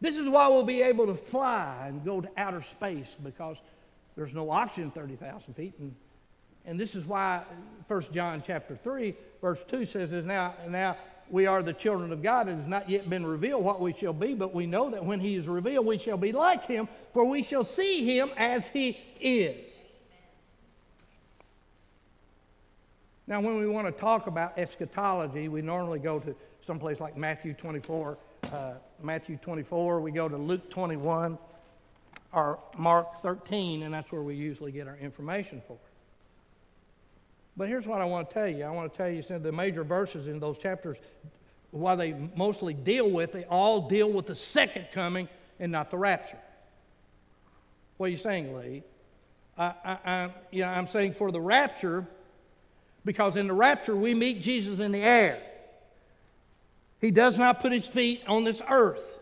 [0.00, 3.56] This is why we'll be able to fly and go to outer space because
[4.18, 5.74] there's no oxygen 30,000 feet.
[5.78, 5.94] And,
[6.66, 7.44] and this is why
[7.86, 10.96] 1 John chapter 3, verse 2 says is now, now
[11.30, 12.48] we are the children of God.
[12.48, 15.20] It has not yet been revealed what we shall be, but we know that when
[15.20, 18.98] he is revealed, we shall be like him, for we shall see him as he
[19.20, 19.70] is.
[23.28, 26.34] Now, when we want to talk about eschatology, we normally go to
[26.66, 28.18] someplace like Matthew 24.
[28.52, 31.38] Uh, Matthew 24, we go to Luke 21
[32.32, 35.78] or Mark 13, and that's where we usually get our information for.
[37.56, 38.64] But here's what I want to tell you.
[38.64, 40.98] I want to tell you some of the major verses in those chapters,
[41.70, 45.98] while they mostly deal with, they all deal with the second coming and not the
[45.98, 46.38] rapture.
[47.96, 48.82] What are you saying, Lee?
[49.56, 52.06] I, I, I, you know, I'm saying for the rapture,
[53.04, 55.42] because in the rapture we meet Jesus in the air.
[57.00, 59.18] He does not put his feet on this earth.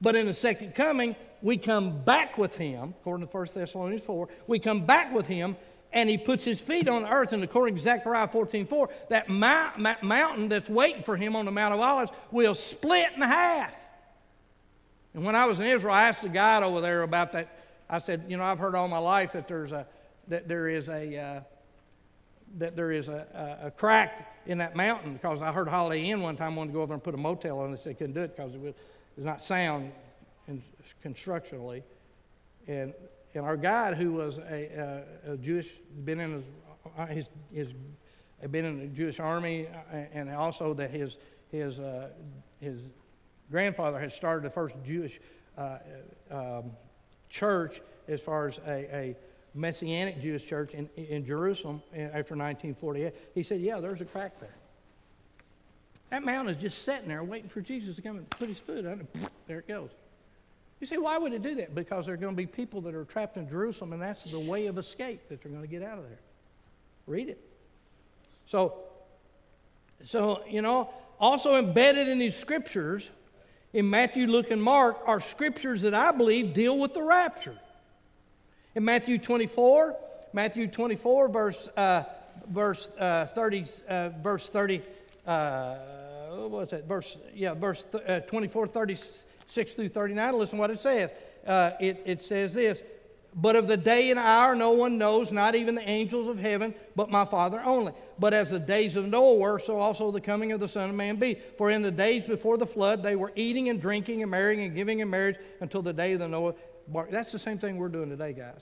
[0.00, 4.28] But in the second coming, we come back with him, according to 1 Thessalonians 4,
[4.46, 5.56] we come back with him
[5.92, 7.32] and he puts his feet on earth.
[7.32, 11.74] And according to Zechariah 14 4, that mountain that's waiting for him on the Mount
[11.74, 13.74] of Olives will split in half.
[15.14, 17.48] And when I was in Israel, I asked the guide over there about that.
[17.88, 19.86] I said, You know, I've heard all my life that, there's a,
[20.28, 21.18] that there is a.
[21.18, 21.40] Uh,
[22.58, 26.20] that there is a, a, a, crack in that mountain because I heard Holiday Inn
[26.20, 27.82] one time wanted to go over and put a motel on it.
[27.82, 28.76] They couldn't do it because it was, it
[29.16, 29.92] was not sound
[31.06, 31.84] constructionally.
[32.66, 32.92] And,
[33.34, 35.68] and our guide, who was a, a, a Jewish,
[36.04, 36.44] been in his,
[36.98, 37.68] uh, his, his,
[38.50, 41.16] been in the Jewish army, uh, and also that his,
[41.52, 42.08] his, uh,
[42.60, 42.80] his
[43.52, 45.20] grandfather had started the first Jewish
[45.56, 45.78] uh,
[46.32, 46.72] um,
[47.30, 49.16] church as far as a, a
[49.54, 53.14] Messianic Jewish church in, in Jerusalem after 1948.
[53.32, 54.56] He said, Yeah, there's a crack there.
[56.10, 58.84] That mountain is just sitting there waiting for Jesus to come and put his foot
[58.84, 59.30] on it.
[59.46, 59.90] There it goes.
[60.80, 61.74] You say, why would it do that?
[61.74, 64.40] Because there are going to be people that are trapped in Jerusalem, and that's the
[64.40, 66.18] way of escape that they're going to get out of there.
[67.06, 67.40] Read it.
[68.46, 68.74] So,
[70.04, 73.08] so you know, also embedded in these scriptures,
[73.72, 77.58] in Matthew, Luke, and Mark, are scriptures that I believe deal with the rapture.
[78.74, 79.96] In Matthew 24,
[80.32, 82.04] Matthew 24, verse, uh,
[82.48, 84.82] verse uh, 30, uh, verse 30,
[85.26, 85.76] uh,
[86.28, 86.86] what was that?
[86.86, 88.66] Verse, yeah, verse th- uh, 24,
[89.48, 90.38] 36 through 39.
[90.38, 91.10] Listen to what it says.
[91.46, 92.80] Uh, it, it says this
[93.34, 96.74] But of the day and hour no one knows, not even the angels of heaven,
[96.94, 97.92] but my Father only.
[98.18, 100.96] But as the days of Noah were, so also the coming of the Son of
[100.96, 101.38] Man be.
[101.58, 104.74] For in the days before the flood, they were eating and drinking and marrying and
[104.74, 106.54] giving in marriage until the day of the Noah
[107.10, 108.60] that's the same thing we're doing today, guys.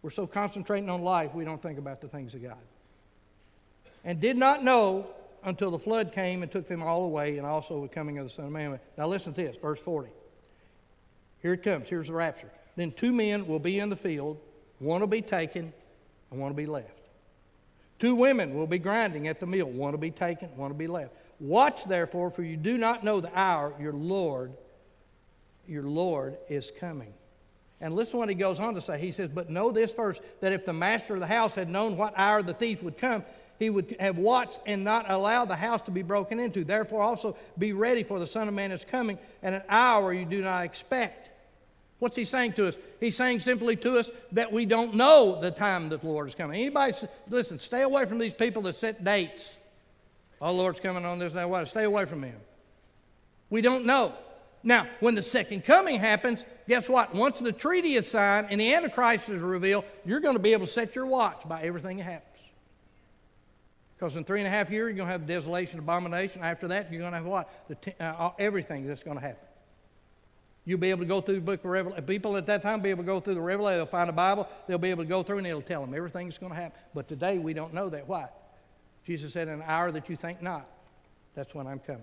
[0.00, 2.56] We're so concentrating on life, we don't think about the things of God.
[4.04, 5.06] And did not know
[5.44, 8.30] until the flood came and took them all away, and also the coming of the
[8.30, 8.78] Son of Man.
[8.96, 10.10] Now, listen to this, verse 40.
[11.40, 11.88] Here it comes.
[11.88, 12.50] Here's the rapture.
[12.76, 14.38] Then two men will be in the field,
[14.78, 15.72] one will be taken,
[16.30, 16.98] and one will be left.
[17.98, 20.86] Two women will be grinding at the mill, one will be taken, one will be
[20.86, 21.12] left.
[21.40, 24.52] Watch therefore, for you do not know the hour your Lord
[25.66, 27.12] your Lord is coming.
[27.80, 28.98] And listen what he goes on to say.
[28.98, 31.96] He says, But know this first, that if the master of the house had known
[31.96, 33.24] what hour the thief would come,
[33.62, 36.64] he would have watched and not allowed the house to be broken into.
[36.64, 40.24] Therefore, also be ready, for the Son of Man is coming at an hour you
[40.24, 41.30] do not expect.
[42.00, 42.74] What's he saying to us?
[42.98, 46.34] He's saying simply to us that we don't know the time that the Lord is
[46.34, 46.60] coming.
[46.60, 46.94] Anybody,
[47.30, 49.54] listen, stay away from these people that set dates.
[50.40, 51.68] Oh, Lord's coming on this, and that, what?
[51.68, 52.36] Stay away from him.
[53.48, 54.14] We don't know.
[54.64, 57.14] Now, when the second coming happens, guess what?
[57.14, 60.66] Once the treaty is signed and the Antichrist is revealed, you're going to be able
[60.66, 62.31] to set your watch by everything that happens.
[64.02, 66.42] Because in three and a half years, you're going to have desolation, abomination.
[66.42, 67.82] After that, you're going to have what?
[67.82, 69.46] T- uh, everything that's going to happen.
[70.64, 72.04] You'll be able to go through the book of Revelation.
[72.04, 73.78] People at that time will be able to go through the Revelation.
[73.78, 74.48] They'll find a Bible.
[74.66, 76.80] They'll be able to go through and it'll tell them everything that's going to happen.
[76.92, 78.08] But today, we don't know that.
[78.08, 78.26] Why?
[79.06, 80.66] Jesus said, in an hour that you think not,
[81.36, 82.02] that's when I'm coming.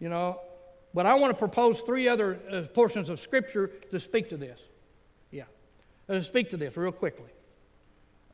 [0.00, 0.40] You know,
[0.94, 4.58] but I want to propose three other uh, portions of Scripture to speak to this.
[5.30, 5.44] Yeah,
[6.08, 7.30] to speak to this real quickly.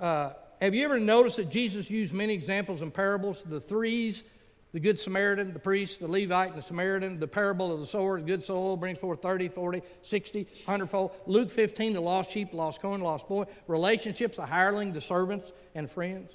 [0.00, 0.30] Uh,
[0.62, 3.42] have you ever noticed that Jesus used many examples and parables?
[3.44, 4.22] The threes,
[4.72, 8.20] the Good Samaritan, the priest, the Levite, and the Samaritan, the parable of the sower,
[8.20, 11.10] the good soul brings forth 30, 40, 60, 100 fold.
[11.26, 13.44] Luke 15, the lost sheep, lost coin, lost boy.
[13.66, 16.30] Relationships, the hireling, the servants, and friends.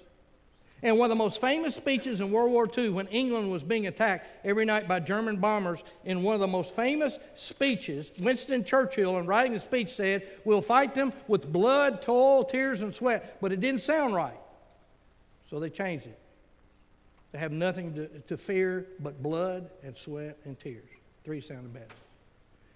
[0.83, 3.87] And one of the most famous speeches in World War II, when England was being
[3.87, 9.17] attacked every night by German bombers, in one of the most famous speeches, Winston Churchill,
[9.17, 13.39] in writing the speech, said, We'll fight them with blood, toil, tears, and sweat.
[13.41, 14.37] But it didn't sound right.
[15.49, 16.19] So they changed it.
[17.31, 20.89] They have nothing to, to fear but blood and sweat and tears.
[21.23, 21.85] Three sounded better.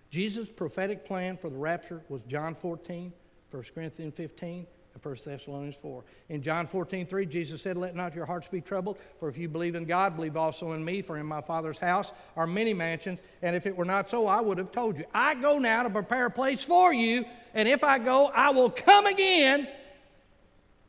[0.10, 3.14] Jesus' prophetic plan for the rapture was John 14,
[3.52, 6.04] 1 Corinthians 15, and 1 Thessalonians 4.
[6.30, 9.48] In John 14, 3, Jesus said, Let not your hearts be troubled, for if you
[9.48, 13.20] believe in God, believe also in me, for in my Father's house are many mansions,
[13.42, 15.06] and if it were not so, I would have told you.
[15.14, 18.70] I go now to prepare a place for you, and if I go, I will
[18.70, 19.68] come again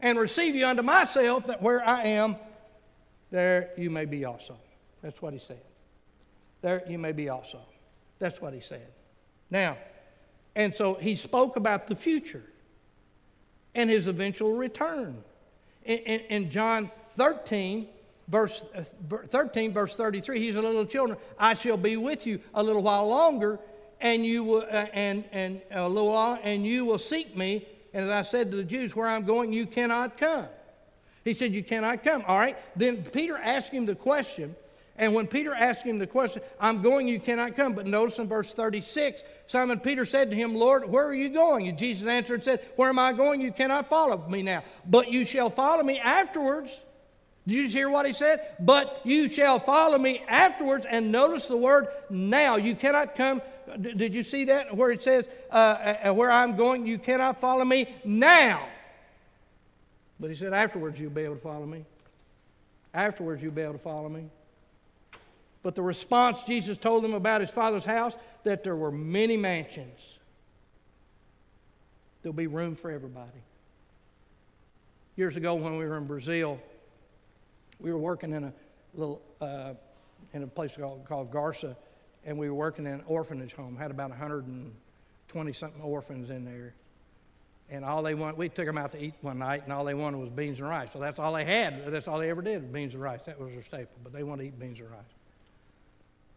[0.00, 2.36] and receive you unto myself, that where I am,
[3.30, 4.56] there you may be also.
[5.00, 5.60] That's what he said.
[6.60, 7.60] There you may be also.
[8.18, 8.86] That's what he said.
[9.50, 9.78] Now,
[10.54, 12.42] and so he spoke about the future
[13.74, 15.22] and his eventual return.
[15.84, 17.88] In, in, in John 13,
[18.28, 18.84] verse uh,
[19.28, 21.18] 13, verse 33, he's a little children.
[21.38, 23.58] I shall be with you a little while longer,
[24.00, 27.66] and you will, uh, and, and a little while, and you will seek me.
[27.94, 30.46] And as I said to the Jews, where I'm going, you cannot come.
[31.24, 32.24] He said, You cannot come.
[32.26, 32.56] All right.
[32.76, 34.56] Then Peter asked him the question,
[34.96, 37.72] and when Peter asked him the question, I'm going, you cannot come.
[37.72, 41.66] But notice in verse 36, Simon Peter said to him, Lord, where are you going?
[41.66, 43.40] And Jesus answered and said, Where am I going?
[43.40, 46.78] You cannot follow me now, but you shall follow me afterwards.
[47.46, 48.54] Did you hear what he said?
[48.60, 50.86] But you shall follow me afterwards.
[50.88, 52.56] And notice the word now.
[52.56, 53.42] You cannot come.
[53.80, 57.40] Did you see that where it says, uh, uh, uh, Where I'm going, you cannot
[57.40, 58.68] follow me now?
[60.20, 61.84] But he said, Afterwards, you'll be able to follow me.
[62.94, 64.28] Afterwards, you'll be able to follow me.
[65.62, 70.18] But the response Jesus told them about his father's house, that there were many mansions.
[72.22, 73.42] There'll be room for everybody.
[75.16, 76.60] Years ago, when we were in Brazil,
[77.78, 78.52] we were working in a
[78.94, 79.74] little uh,
[80.32, 81.76] in a place called, called Garça,
[82.24, 83.76] and we were working in an orphanage home.
[83.76, 86.74] Had about 120 something orphans in there,
[87.70, 89.94] and all they wanted, we took them out to eat one night, and all they
[89.94, 90.88] wanted was beans and rice.
[90.92, 91.92] So that's all they had.
[91.92, 93.22] That's all they ever did, beans and rice.
[93.26, 93.96] That was their staple.
[94.02, 95.00] But they wanted to eat beans and rice.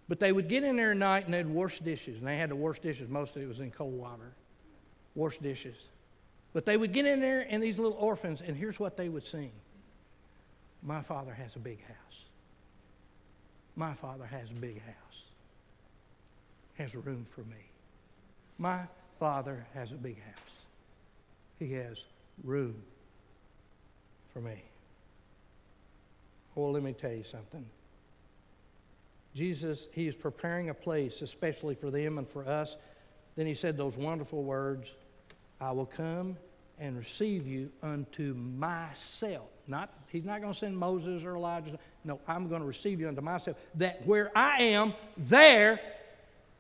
[0.07, 2.49] But they would get in there at night and they'd wash dishes, and they had
[2.49, 3.09] to wash dishes.
[3.09, 4.33] Most of it was in cold water.
[5.15, 5.77] Wash dishes.
[6.53, 9.25] But they would get in there and these little orphans, and here's what they would
[9.25, 9.51] sing
[10.83, 12.25] My father has a big house.
[13.75, 15.23] My father has a big house.
[16.75, 17.69] Has room for me.
[18.57, 18.81] My
[19.19, 20.35] father has a big house.
[21.59, 22.03] He has
[22.43, 22.75] room
[24.33, 24.63] for me.
[26.53, 27.65] Well, let me tell you something.
[29.36, 32.77] Jesus, he is preparing a place, especially for them and for us.
[33.36, 34.93] Then he said those wonderful words
[35.59, 36.38] I will come
[36.79, 39.47] and receive you unto myself.
[39.67, 41.77] Not, he's not going to send Moses or Elijah.
[42.03, 45.79] No, I'm going to receive you unto myself, that where I am, there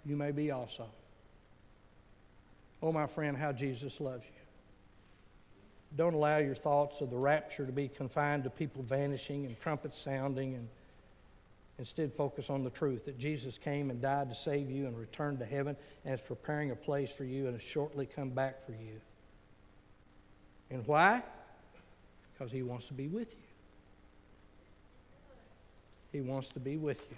[0.05, 0.87] you may be also.
[2.81, 4.31] Oh, my friend, how Jesus loves you.
[5.95, 9.99] Don't allow your thoughts of the rapture to be confined to people vanishing and trumpets
[9.99, 10.67] sounding and
[11.77, 15.39] Instead, focus on the truth that Jesus came and died to save you and returned
[15.39, 18.71] to heaven and is preparing a place for you and has shortly come back for
[18.71, 19.01] you.
[20.69, 21.21] And why?
[22.33, 23.39] Because he wants to be with you.
[26.13, 27.17] He wants to be with you.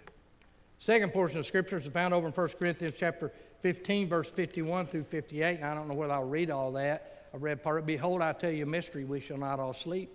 [0.80, 3.32] Second portion of Scripture is found over in 1 Corinthians chapter
[3.62, 5.58] 15, verse 51 through 58.
[5.58, 7.28] And I don't know whether I'll read all that.
[7.34, 7.88] I read part of it.
[7.88, 9.06] Behold, I tell you a mystery.
[9.06, 10.12] We shall not all sleep,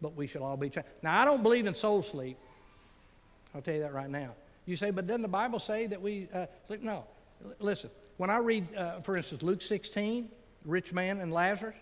[0.00, 0.88] but we shall all be changed.
[1.02, 2.36] Now, I don't believe in soul sleep.
[3.54, 4.34] I'll tell you that right now.
[4.66, 6.46] You say, but doesn't the Bible say that we uh.
[6.80, 7.04] No.
[7.58, 10.28] Listen, when I read, uh, for instance, Luke 16,
[10.64, 11.74] rich man and Lazarus,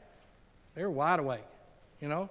[0.75, 1.45] they're wide awake,
[2.01, 2.31] you know?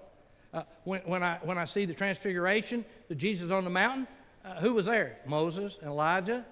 [0.51, 4.07] Uh, when, when, I, when I see the transfiguration, the Jesus on the mountain,
[4.43, 5.19] uh, who was there?
[5.27, 6.43] Moses and Elijah,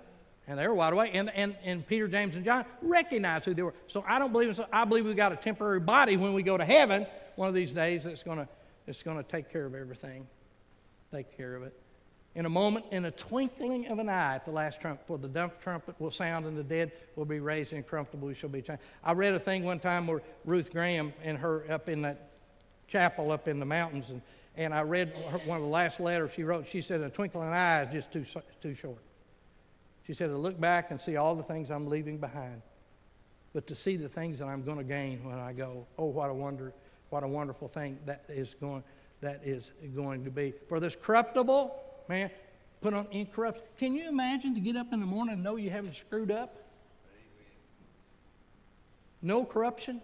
[0.47, 1.11] and they were wide awake.
[1.15, 3.73] And, and, and Peter, James, and John recognized who they were.
[3.87, 6.57] So I don't believe so I believe we've got a temporary body when we go
[6.57, 7.07] to heaven
[7.37, 8.47] one of these days that's going to
[8.85, 10.27] that's going to take care of everything,
[11.11, 11.73] take care of it
[12.37, 15.27] in a moment, in a twinkling of an eye at the last trumpet, for the
[15.27, 18.83] dump trumpet will sound and the dead will be raised incorruptible, we shall be changed.
[19.03, 22.29] I read a thing one time where Ruth Graham and her up in that
[22.87, 24.21] chapel up in the mountains, and,
[24.55, 26.67] and I read her, one of the last letters she wrote.
[26.67, 28.23] She said, a twinkling of an eye is just too,
[28.61, 28.99] too short.
[30.05, 32.61] She said, to look back and see all the things I'm leaving behind,
[33.51, 36.29] but to see the things that I'm going to gain when I go, oh, what
[36.29, 36.71] a wonder,
[37.09, 38.83] what a wonderful thing that is going,
[39.21, 40.53] that is going to be.
[40.69, 42.29] For this corruptible, man,
[42.81, 43.63] put on incorruption.
[43.77, 46.55] Can you imagine to get up in the morning and know you haven't screwed up?
[49.21, 50.01] No corruption.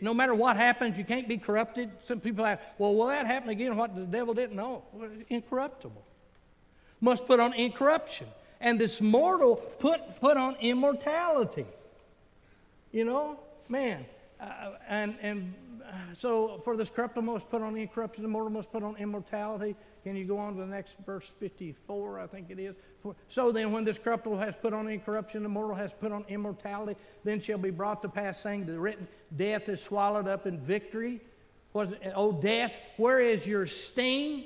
[0.00, 1.90] No matter what happens, you can't be corrupted.
[2.04, 3.76] Some people ask, well, will that happen again?
[3.76, 4.84] What the devil didn't know?
[4.92, 6.04] Well, incorruptible.
[7.00, 8.28] Must put on incorruption.
[8.60, 11.66] And this mortal put, put on immortality.
[12.92, 14.06] You know, man,
[14.40, 18.72] uh, and, and uh, so for this corruptible must put on incorruption, the mortal must
[18.72, 19.76] put on immortality.
[20.08, 22.74] Can you go on to the next verse 54, I think it is?
[23.28, 26.98] So then, when this corruptible has put on incorruption, the mortal has put on immortality,
[27.24, 29.06] then shall be brought to pass, saying, The written
[29.36, 31.20] death is swallowed up in victory.
[31.72, 32.12] What is?
[32.14, 34.44] Oh, death, where is your sting?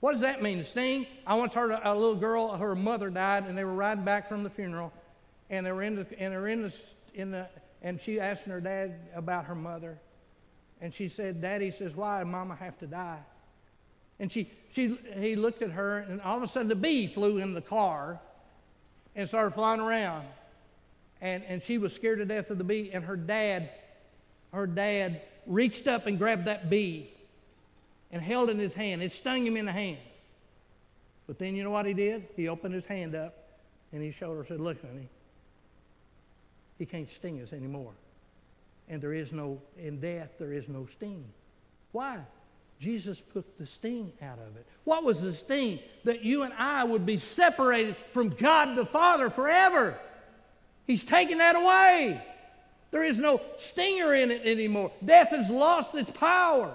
[0.00, 1.06] What does that mean, sting?
[1.26, 4.28] I once heard a, a, little girl, her mother died, and they were riding back
[4.28, 4.92] from the funeral,
[5.48, 6.72] and they were in the, and they were in the,
[7.14, 7.48] in the,
[7.80, 9.98] and she asked her dad about her mother,
[10.82, 13.20] and she said, Daddy says, why did Mama have to die?
[14.20, 17.38] And she, she, he looked at her, and all of a sudden the bee flew
[17.38, 18.20] in the car
[19.14, 20.26] and started flying around.
[21.20, 23.70] And, and she was scared to death of the bee, and her dad,
[24.52, 27.10] her dad reached up and grabbed that bee
[28.12, 29.02] and held it in his hand.
[29.02, 29.98] It stung him in the hand.
[31.26, 32.26] But then you know what he did?
[32.36, 33.34] He opened his hand up
[33.92, 35.08] and he showed her said, Look, honey,
[36.78, 37.92] he can't sting us anymore.
[38.88, 41.24] And there is no, in death, there is no sting.
[41.92, 42.20] Why?
[42.80, 44.66] Jesus put the sting out of it.
[44.84, 45.80] What was the sting?
[46.04, 49.98] That you and I would be separated from God the Father forever.
[50.86, 52.22] He's taken that away.
[52.90, 54.92] There is no stinger in it anymore.
[55.04, 56.72] Death has lost its power.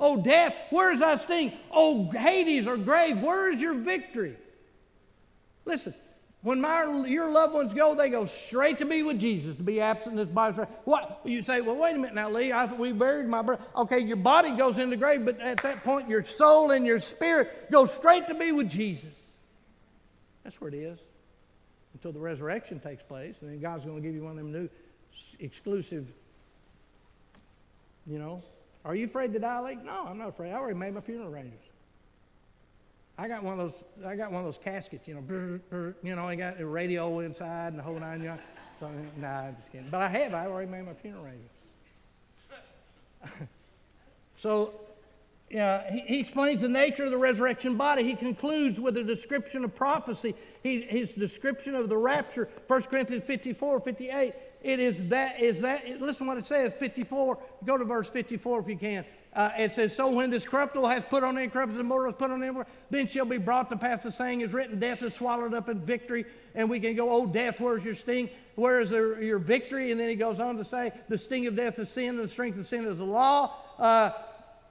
[0.00, 1.52] Oh, death, where is thy sting?
[1.70, 4.36] Oh, Hades or grave, where is your victory?
[5.64, 5.94] Listen,
[6.46, 9.80] when my, your loved ones go, they go straight to be with Jesus, to be
[9.80, 10.62] absent in this body.
[10.84, 11.20] What?
[11.24, 12.52] You say, well, wait a minute now, Lee.
[12.52, 13.64] I we buried my brother.
[13.74, 17.00] Okay, your body goes in the grave, but at that point, your soul and your
[17.00, 19.10] spirit go straight to be with Jesus.
[20.44, 21.00] That's where it is
[21.94, 23.34] until the resurrection takes place.
[23.40, 24.68] And then God's going to give you one of them new
[25.40, 26.06] exclusive,
[28.06, 28.44] you know.
[28.84, 29.78] Are you afraid to die, Lee?
[29.84, 30.52] No, I'm not afraid.
[30.52, 31.66] I already made my funeral arrangements.
[33.18, 33.82] I got one of those.
[34.06, 35.22] I got one of those caskets, you know.
[35.22, 38.42] Brr, brr, you know, I got a radio inside and the whole nine yards.
[38.78, 39.88] So, nah, I'm just kidding.
[39.90, 40.34] But I have.
[40.34, 41.54] I already made my funeral arrangements.
[44.42, 44.72] so,
[45.48, 48.04] yeah, he, he, explains the nature of the resurrection body.
[48.04, 50.34] He concludes with a description of prophecy.
[50.62, 54.34] He, his description of the rapture, 1 Corinthians 54, 58.
[54.62, 57.38] It is that, is that, listen what it says, 54.
[57.64, 59.04] Go to verse 54 if you can.
[59.36, 62.30] Uh, it says, So when this corruptible has put on incorruptible, the mortal has put
[62.30, 65.52] on immortal, then shall be brought to pass the saying is written, Death is swallowed
[65.52, 66.24] up in victory.
[66.54, 68.30] And we can go, Oh, death, where's your sting?
[68.54, 69.92] Where is there, your victory?
[69.92, 72.32] And then he goes on to say, The sting of death is sin, and the
[72.32, 73.54] strength of sin is the law.
[73.78, 74.12] Uh,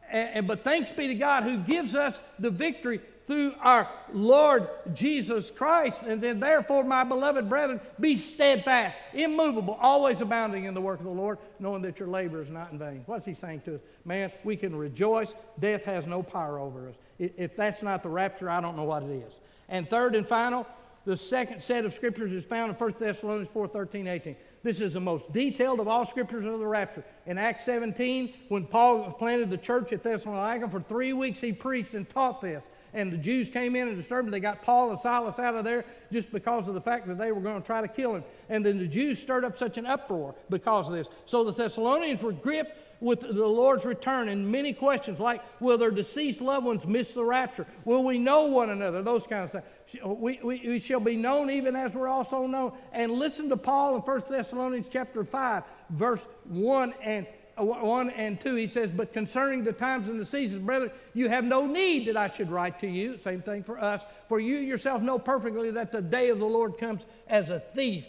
[0.10, 5.52] and, but thanks be to God who gives us the victory through our Lord Jesus
[5.52, 6.00] Christ.
[6.06, 11.06] And then, therefore, my beloved brethren, be steadfast, immovable, always abounding in the work of
[11.06, 13.04] the Lord, knowing that your labor is not in vain.
[13.06, 13.82] What's he saying to us?
[14.04, 15.30] Man, we can rejoice.
[15.60, 16.96] Death has no power over us.
[17.18, 19.34] If that's not the rapture, I don't know what it is.
[19.70, 20.68] And third and final,
[21.06, 24.36] the second set of scriptures is found in 1 Thessalonians 4 13, 18.
[24.64, 27.04] This is the most detailed of all scriptures of the rapture.
[27.28, 31.94] In Acts 17, when Paul planted the church at Thessalonica, for three weeks he preached
[31.94, 32.64] and taught this
[32.96, 34.32] and the Jews came in and disturbed him.
[34.32, 37.32] They got Paul and Silas out of there just because of the fact that they
[37.34, 38.24] were going to try to kill him.
[38.50, 41.08] And then the Jews stirred up such an uproar because of this.
[41.26, 45.92] So the Thessalonians were gripped with the Lord's return and many questions like, will their
[45.92, 47.68] deceased loved ones miss the rapture?
[47.84, 49.04] Will we know one another?
[49.04, 49.66] Those kind of things.
[50.02, 52.72] Oh, we, we, we shall be known even as we're also known.
[52.94, 57.28] And listen to Paul in 1 Thessalonians chapter 5, verse 1 and
[57.58, 61.46] 1 and 2, he says, But concerning the times and the seasons, brethren, you have
[61.46, 63.18] no need that I should write to you.
[63.24, 64.02] Same thing for us.
[64.28, 68.06] For you yourself know perfectly that the day of the Lord comes as a thief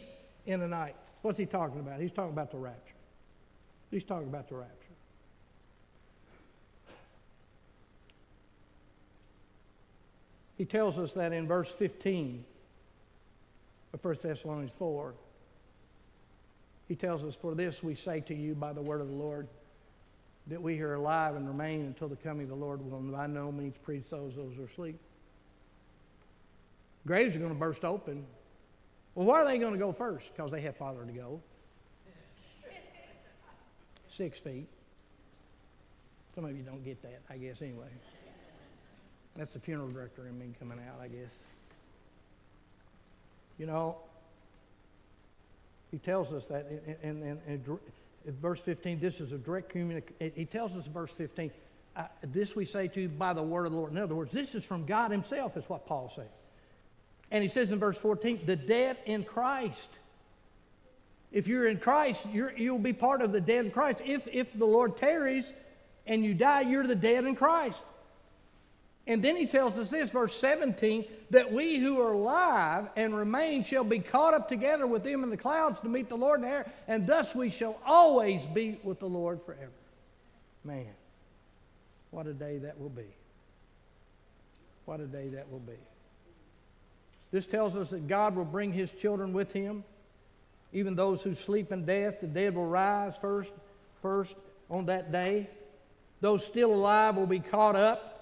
[0.47, 0.97] in the night.
[1.22, 2.01] What's he talking about?
[2.01, 2.94] He's talking about the rapture.
[3.90, 4.72] He's talking about the rapture.
[10.59, 12.44] He tells us that in verse 15
[13.92, 15.14] of 1 Thessalonians 4.
[16.89, 19.49] He tells us, For this we say to you by the word of the Lord,
[20.49, 23.26] that we here are alive and remain until the coming of the Lord will by
[23.26, 24.99] no means presuppose those who are asleep.
[27.07, 28.24] Graves are going to burst open.
[29.14, 30.26] Well, why are they going to go first?
[30.34, 31.41] Because they have farther to go.
[34.16, 34.66] Six feet.
[36.34, 37.87] Some of you don't get that, I guess, anyway.
[39.37, 41.30] That's the funeral director in me coming out, I guess.
[43.59, 43.97] You know,
[45.97, 46.66] he tells us that
[47.03, 47.78] in, in, in,
[48.26, 49.01] in verse 15.
[49.01, 50.30] This is a direct communication.
[50.34, 51.51] He tells us in verse 15,
[51.97, 53.92] uh, this we say to you by the word of the Lord.
[53.92, 56.28] In other words, this is from God himself, is what Paul said.
[57.30, 59.88] And he says in verse 14, the dead in Christ.
[61.32, 64.01] If you're in Christ, you will be part of the dead in Christ.
[64.05, 65.51] If, if the Lord tarries
[66.07, 67.78] and you die, you're the dead in Christ.
[69.07, 73.62] And then he tells us this, verse 17, that we who are alive and remain
[73.62, 76.46] shall be caught up together with them in the clouds to meet the Lord in
[76.46, 79.70] the air, and thus we shall always be with the Lord forever.
[80.64, 80.88] Man,
[82.11, 83.07] what a day that will be.
[84.86, 85.78] What a day that will be.
[87.30, 89.84] This tells us that God will bring his children with him.
[90.72, 93.50] Even those who sleep in death, the dead will rise first,
[94.02, 94.34] first
[94.68, 95.48] on that day.
[96.20, 98.15] Those still alive will be caught up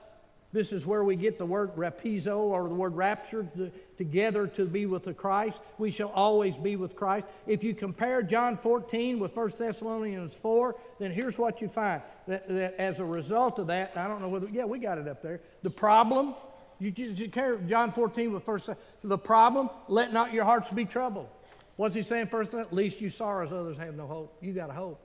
[0.55, 4.65] this is where we get the word rapizo or the word rapture to, together to
[4.65, 5.61] be with the Christ.
[5.79, 7.27] We shall always be with Christ.
[7.49, 12.03] If you compare John 14 with 1 Thessalonians 4, then here's what you find.
[12.29, 15.09] That, that as a result of that, I don't know whether, yeah, we got it
[15.09, 15.41] up there.
[15.65, 16.37] The problem,
[16.79, 18.61] you, you compare John 14 with 1
[19.03, 21.27] The problem, let not your hearts be troubled.
[21.75, 22.55] What's he saying first?
[22.55, 24.39] At least you sorrows, others have no hope.
[24.41, 25.05] You got a hope.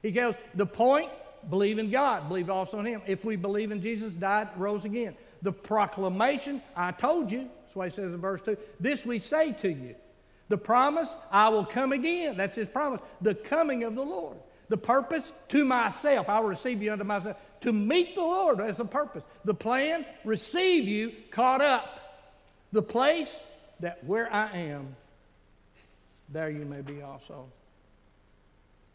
[0.00, 1.10] He goes, the point,
[1.48, 3.02] believe in God, believe also in Him.
[3.06, 5.16] If we believe in Jesus, died, rose again.
[5.42, 9.52] The proclamation, I told you, that's why he says in verse 2, this we say
[9.52, 9.94] to you.
[10.48, 12.36] The promise, I will come again.
[12.36, 13.00] That's his promise.
[13.20, 14.36] The coming of the Lord.
[14.68, 16.28] The purpose, to myself.
[16.28, 17.36] I will receive you unto myself.
[17.62, 19.22] To meet the Lord, that's the purpose.
[19.44, 22.28] The plan, receive you caught up.
[22.72, 23.34] The place,
[23.80, 24.96] that where I am,
[26.28, 27.46] there you may be also.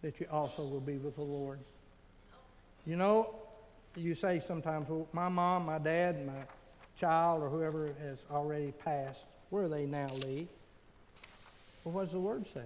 [0.02, 1.60] That you also will be with the Lord.
[2.86, 3.34] You know,
[3.96, 6.44] you say sometimes, well, my mom, my dad, my
[7.00, 10.48] child, or whoever has already passed, where they now, Lee?
[11.84, 12.66] Well, what does the Word say?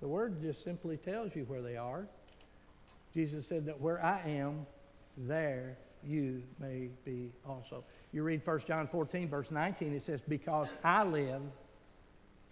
[0.00, 2.06] The Word just simply tells you where they are.
[3.14, 4.66] Jesus said that where I am,
[5.16, 7.84] there you may be also.
[8.12, 11.42] You read 1 John 14, verse 19, it says, Because I live,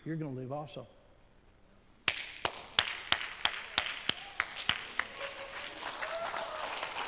[0.05, 0.87] you're going to live also.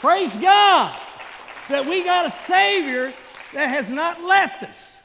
[0.06, 0.96] Praise God
[1.68, 3.12] that we got a Savior
[3.52, 4.96] that has not left us.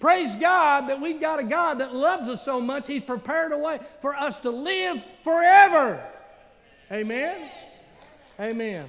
[0.00, 3.58] Praise God that we've got a God that loves us so much, He's prepared a
[3.58, 6.02] way for us to live forever.
[6.90, 7.50] Amen?
[8.40, 8.88] Amen.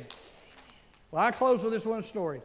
[1.11, 2.41] Well, I close with this one story.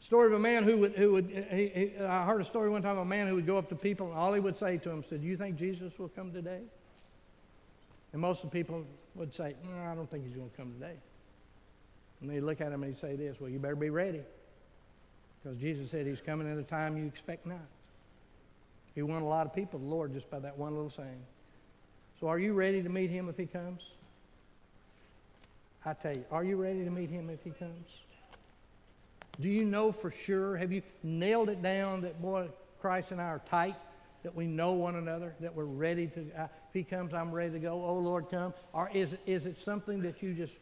[0.00, 2.80] Story of a man who would, who would he, he, I heard a story one
[2.80, 4.78] time of a man who would go up to people and all he would say
[4.78, 6.62] to them said, Do you think Jesus will come today?
[8.14, 8.86] And most of the people
[9.16, 10.94] would say, No, I don't think he's going to come today.
[12.20, 14.20] And they look at him and he'd say this, well, you better be ready.
[15.42, 17.58] Because Jesus said he's coming at a time you expect not.
[18.94, 21.22] He won a lot of people, the Lord, just by that one little saying.
[22.20, 23.80] So are you ready to meet him if he comes?
[25.86, 27.88] I tell you, are you ready to meet him if he comes?
[29.40, 30.56] Do you know for sure?
[30.58, 32.48] Have you nailed it down that, boy,
[32.80, 33.76] Christ and I are tight,
[34.22, 37.52] that we know one another, that we're ready to, uh, if he comes, I'm ready
[37.52, 37.82] to go.
[37.82, 38.52] Oh, Lord, come.
[38.74, 40.52] Or is, is it something that you just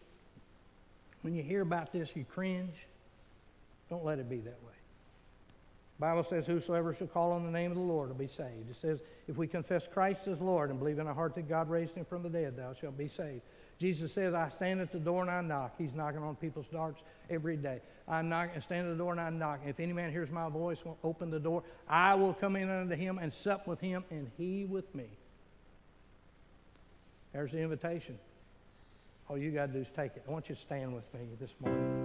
[1.22, 2.74] when you hear about this, you cringe.
[3.90, 4.74] Don't let it be that way.
[5.98, 8.70] The Bible says, Whosoever shall call on the name of the Lord will be saved.
[8.70, 11.68] It says, If we confess Christ as Lord and believe in our heart that God
[11.68, 13.40] raised him from the dead, thou shalt be saved.
[13.80, 15.74] Jesus says, I stand at the door and I knock.
[15.78, 16.96] He's knocking on people's doors
[17.30, 17.80] every day.
[18.06, 19.60] I knock and stand at the door and I knock.
[19.66, 21.62] If any man hears my voice, will open the door.
[21.88, 25.06] I will come in unto him and sup with him, and he with me.
[27.32, 28.18] There's the invitation.
[29.29, 30.24] All you got to do is take it.
[30.26, 31.97] I want you to stand with me this morning.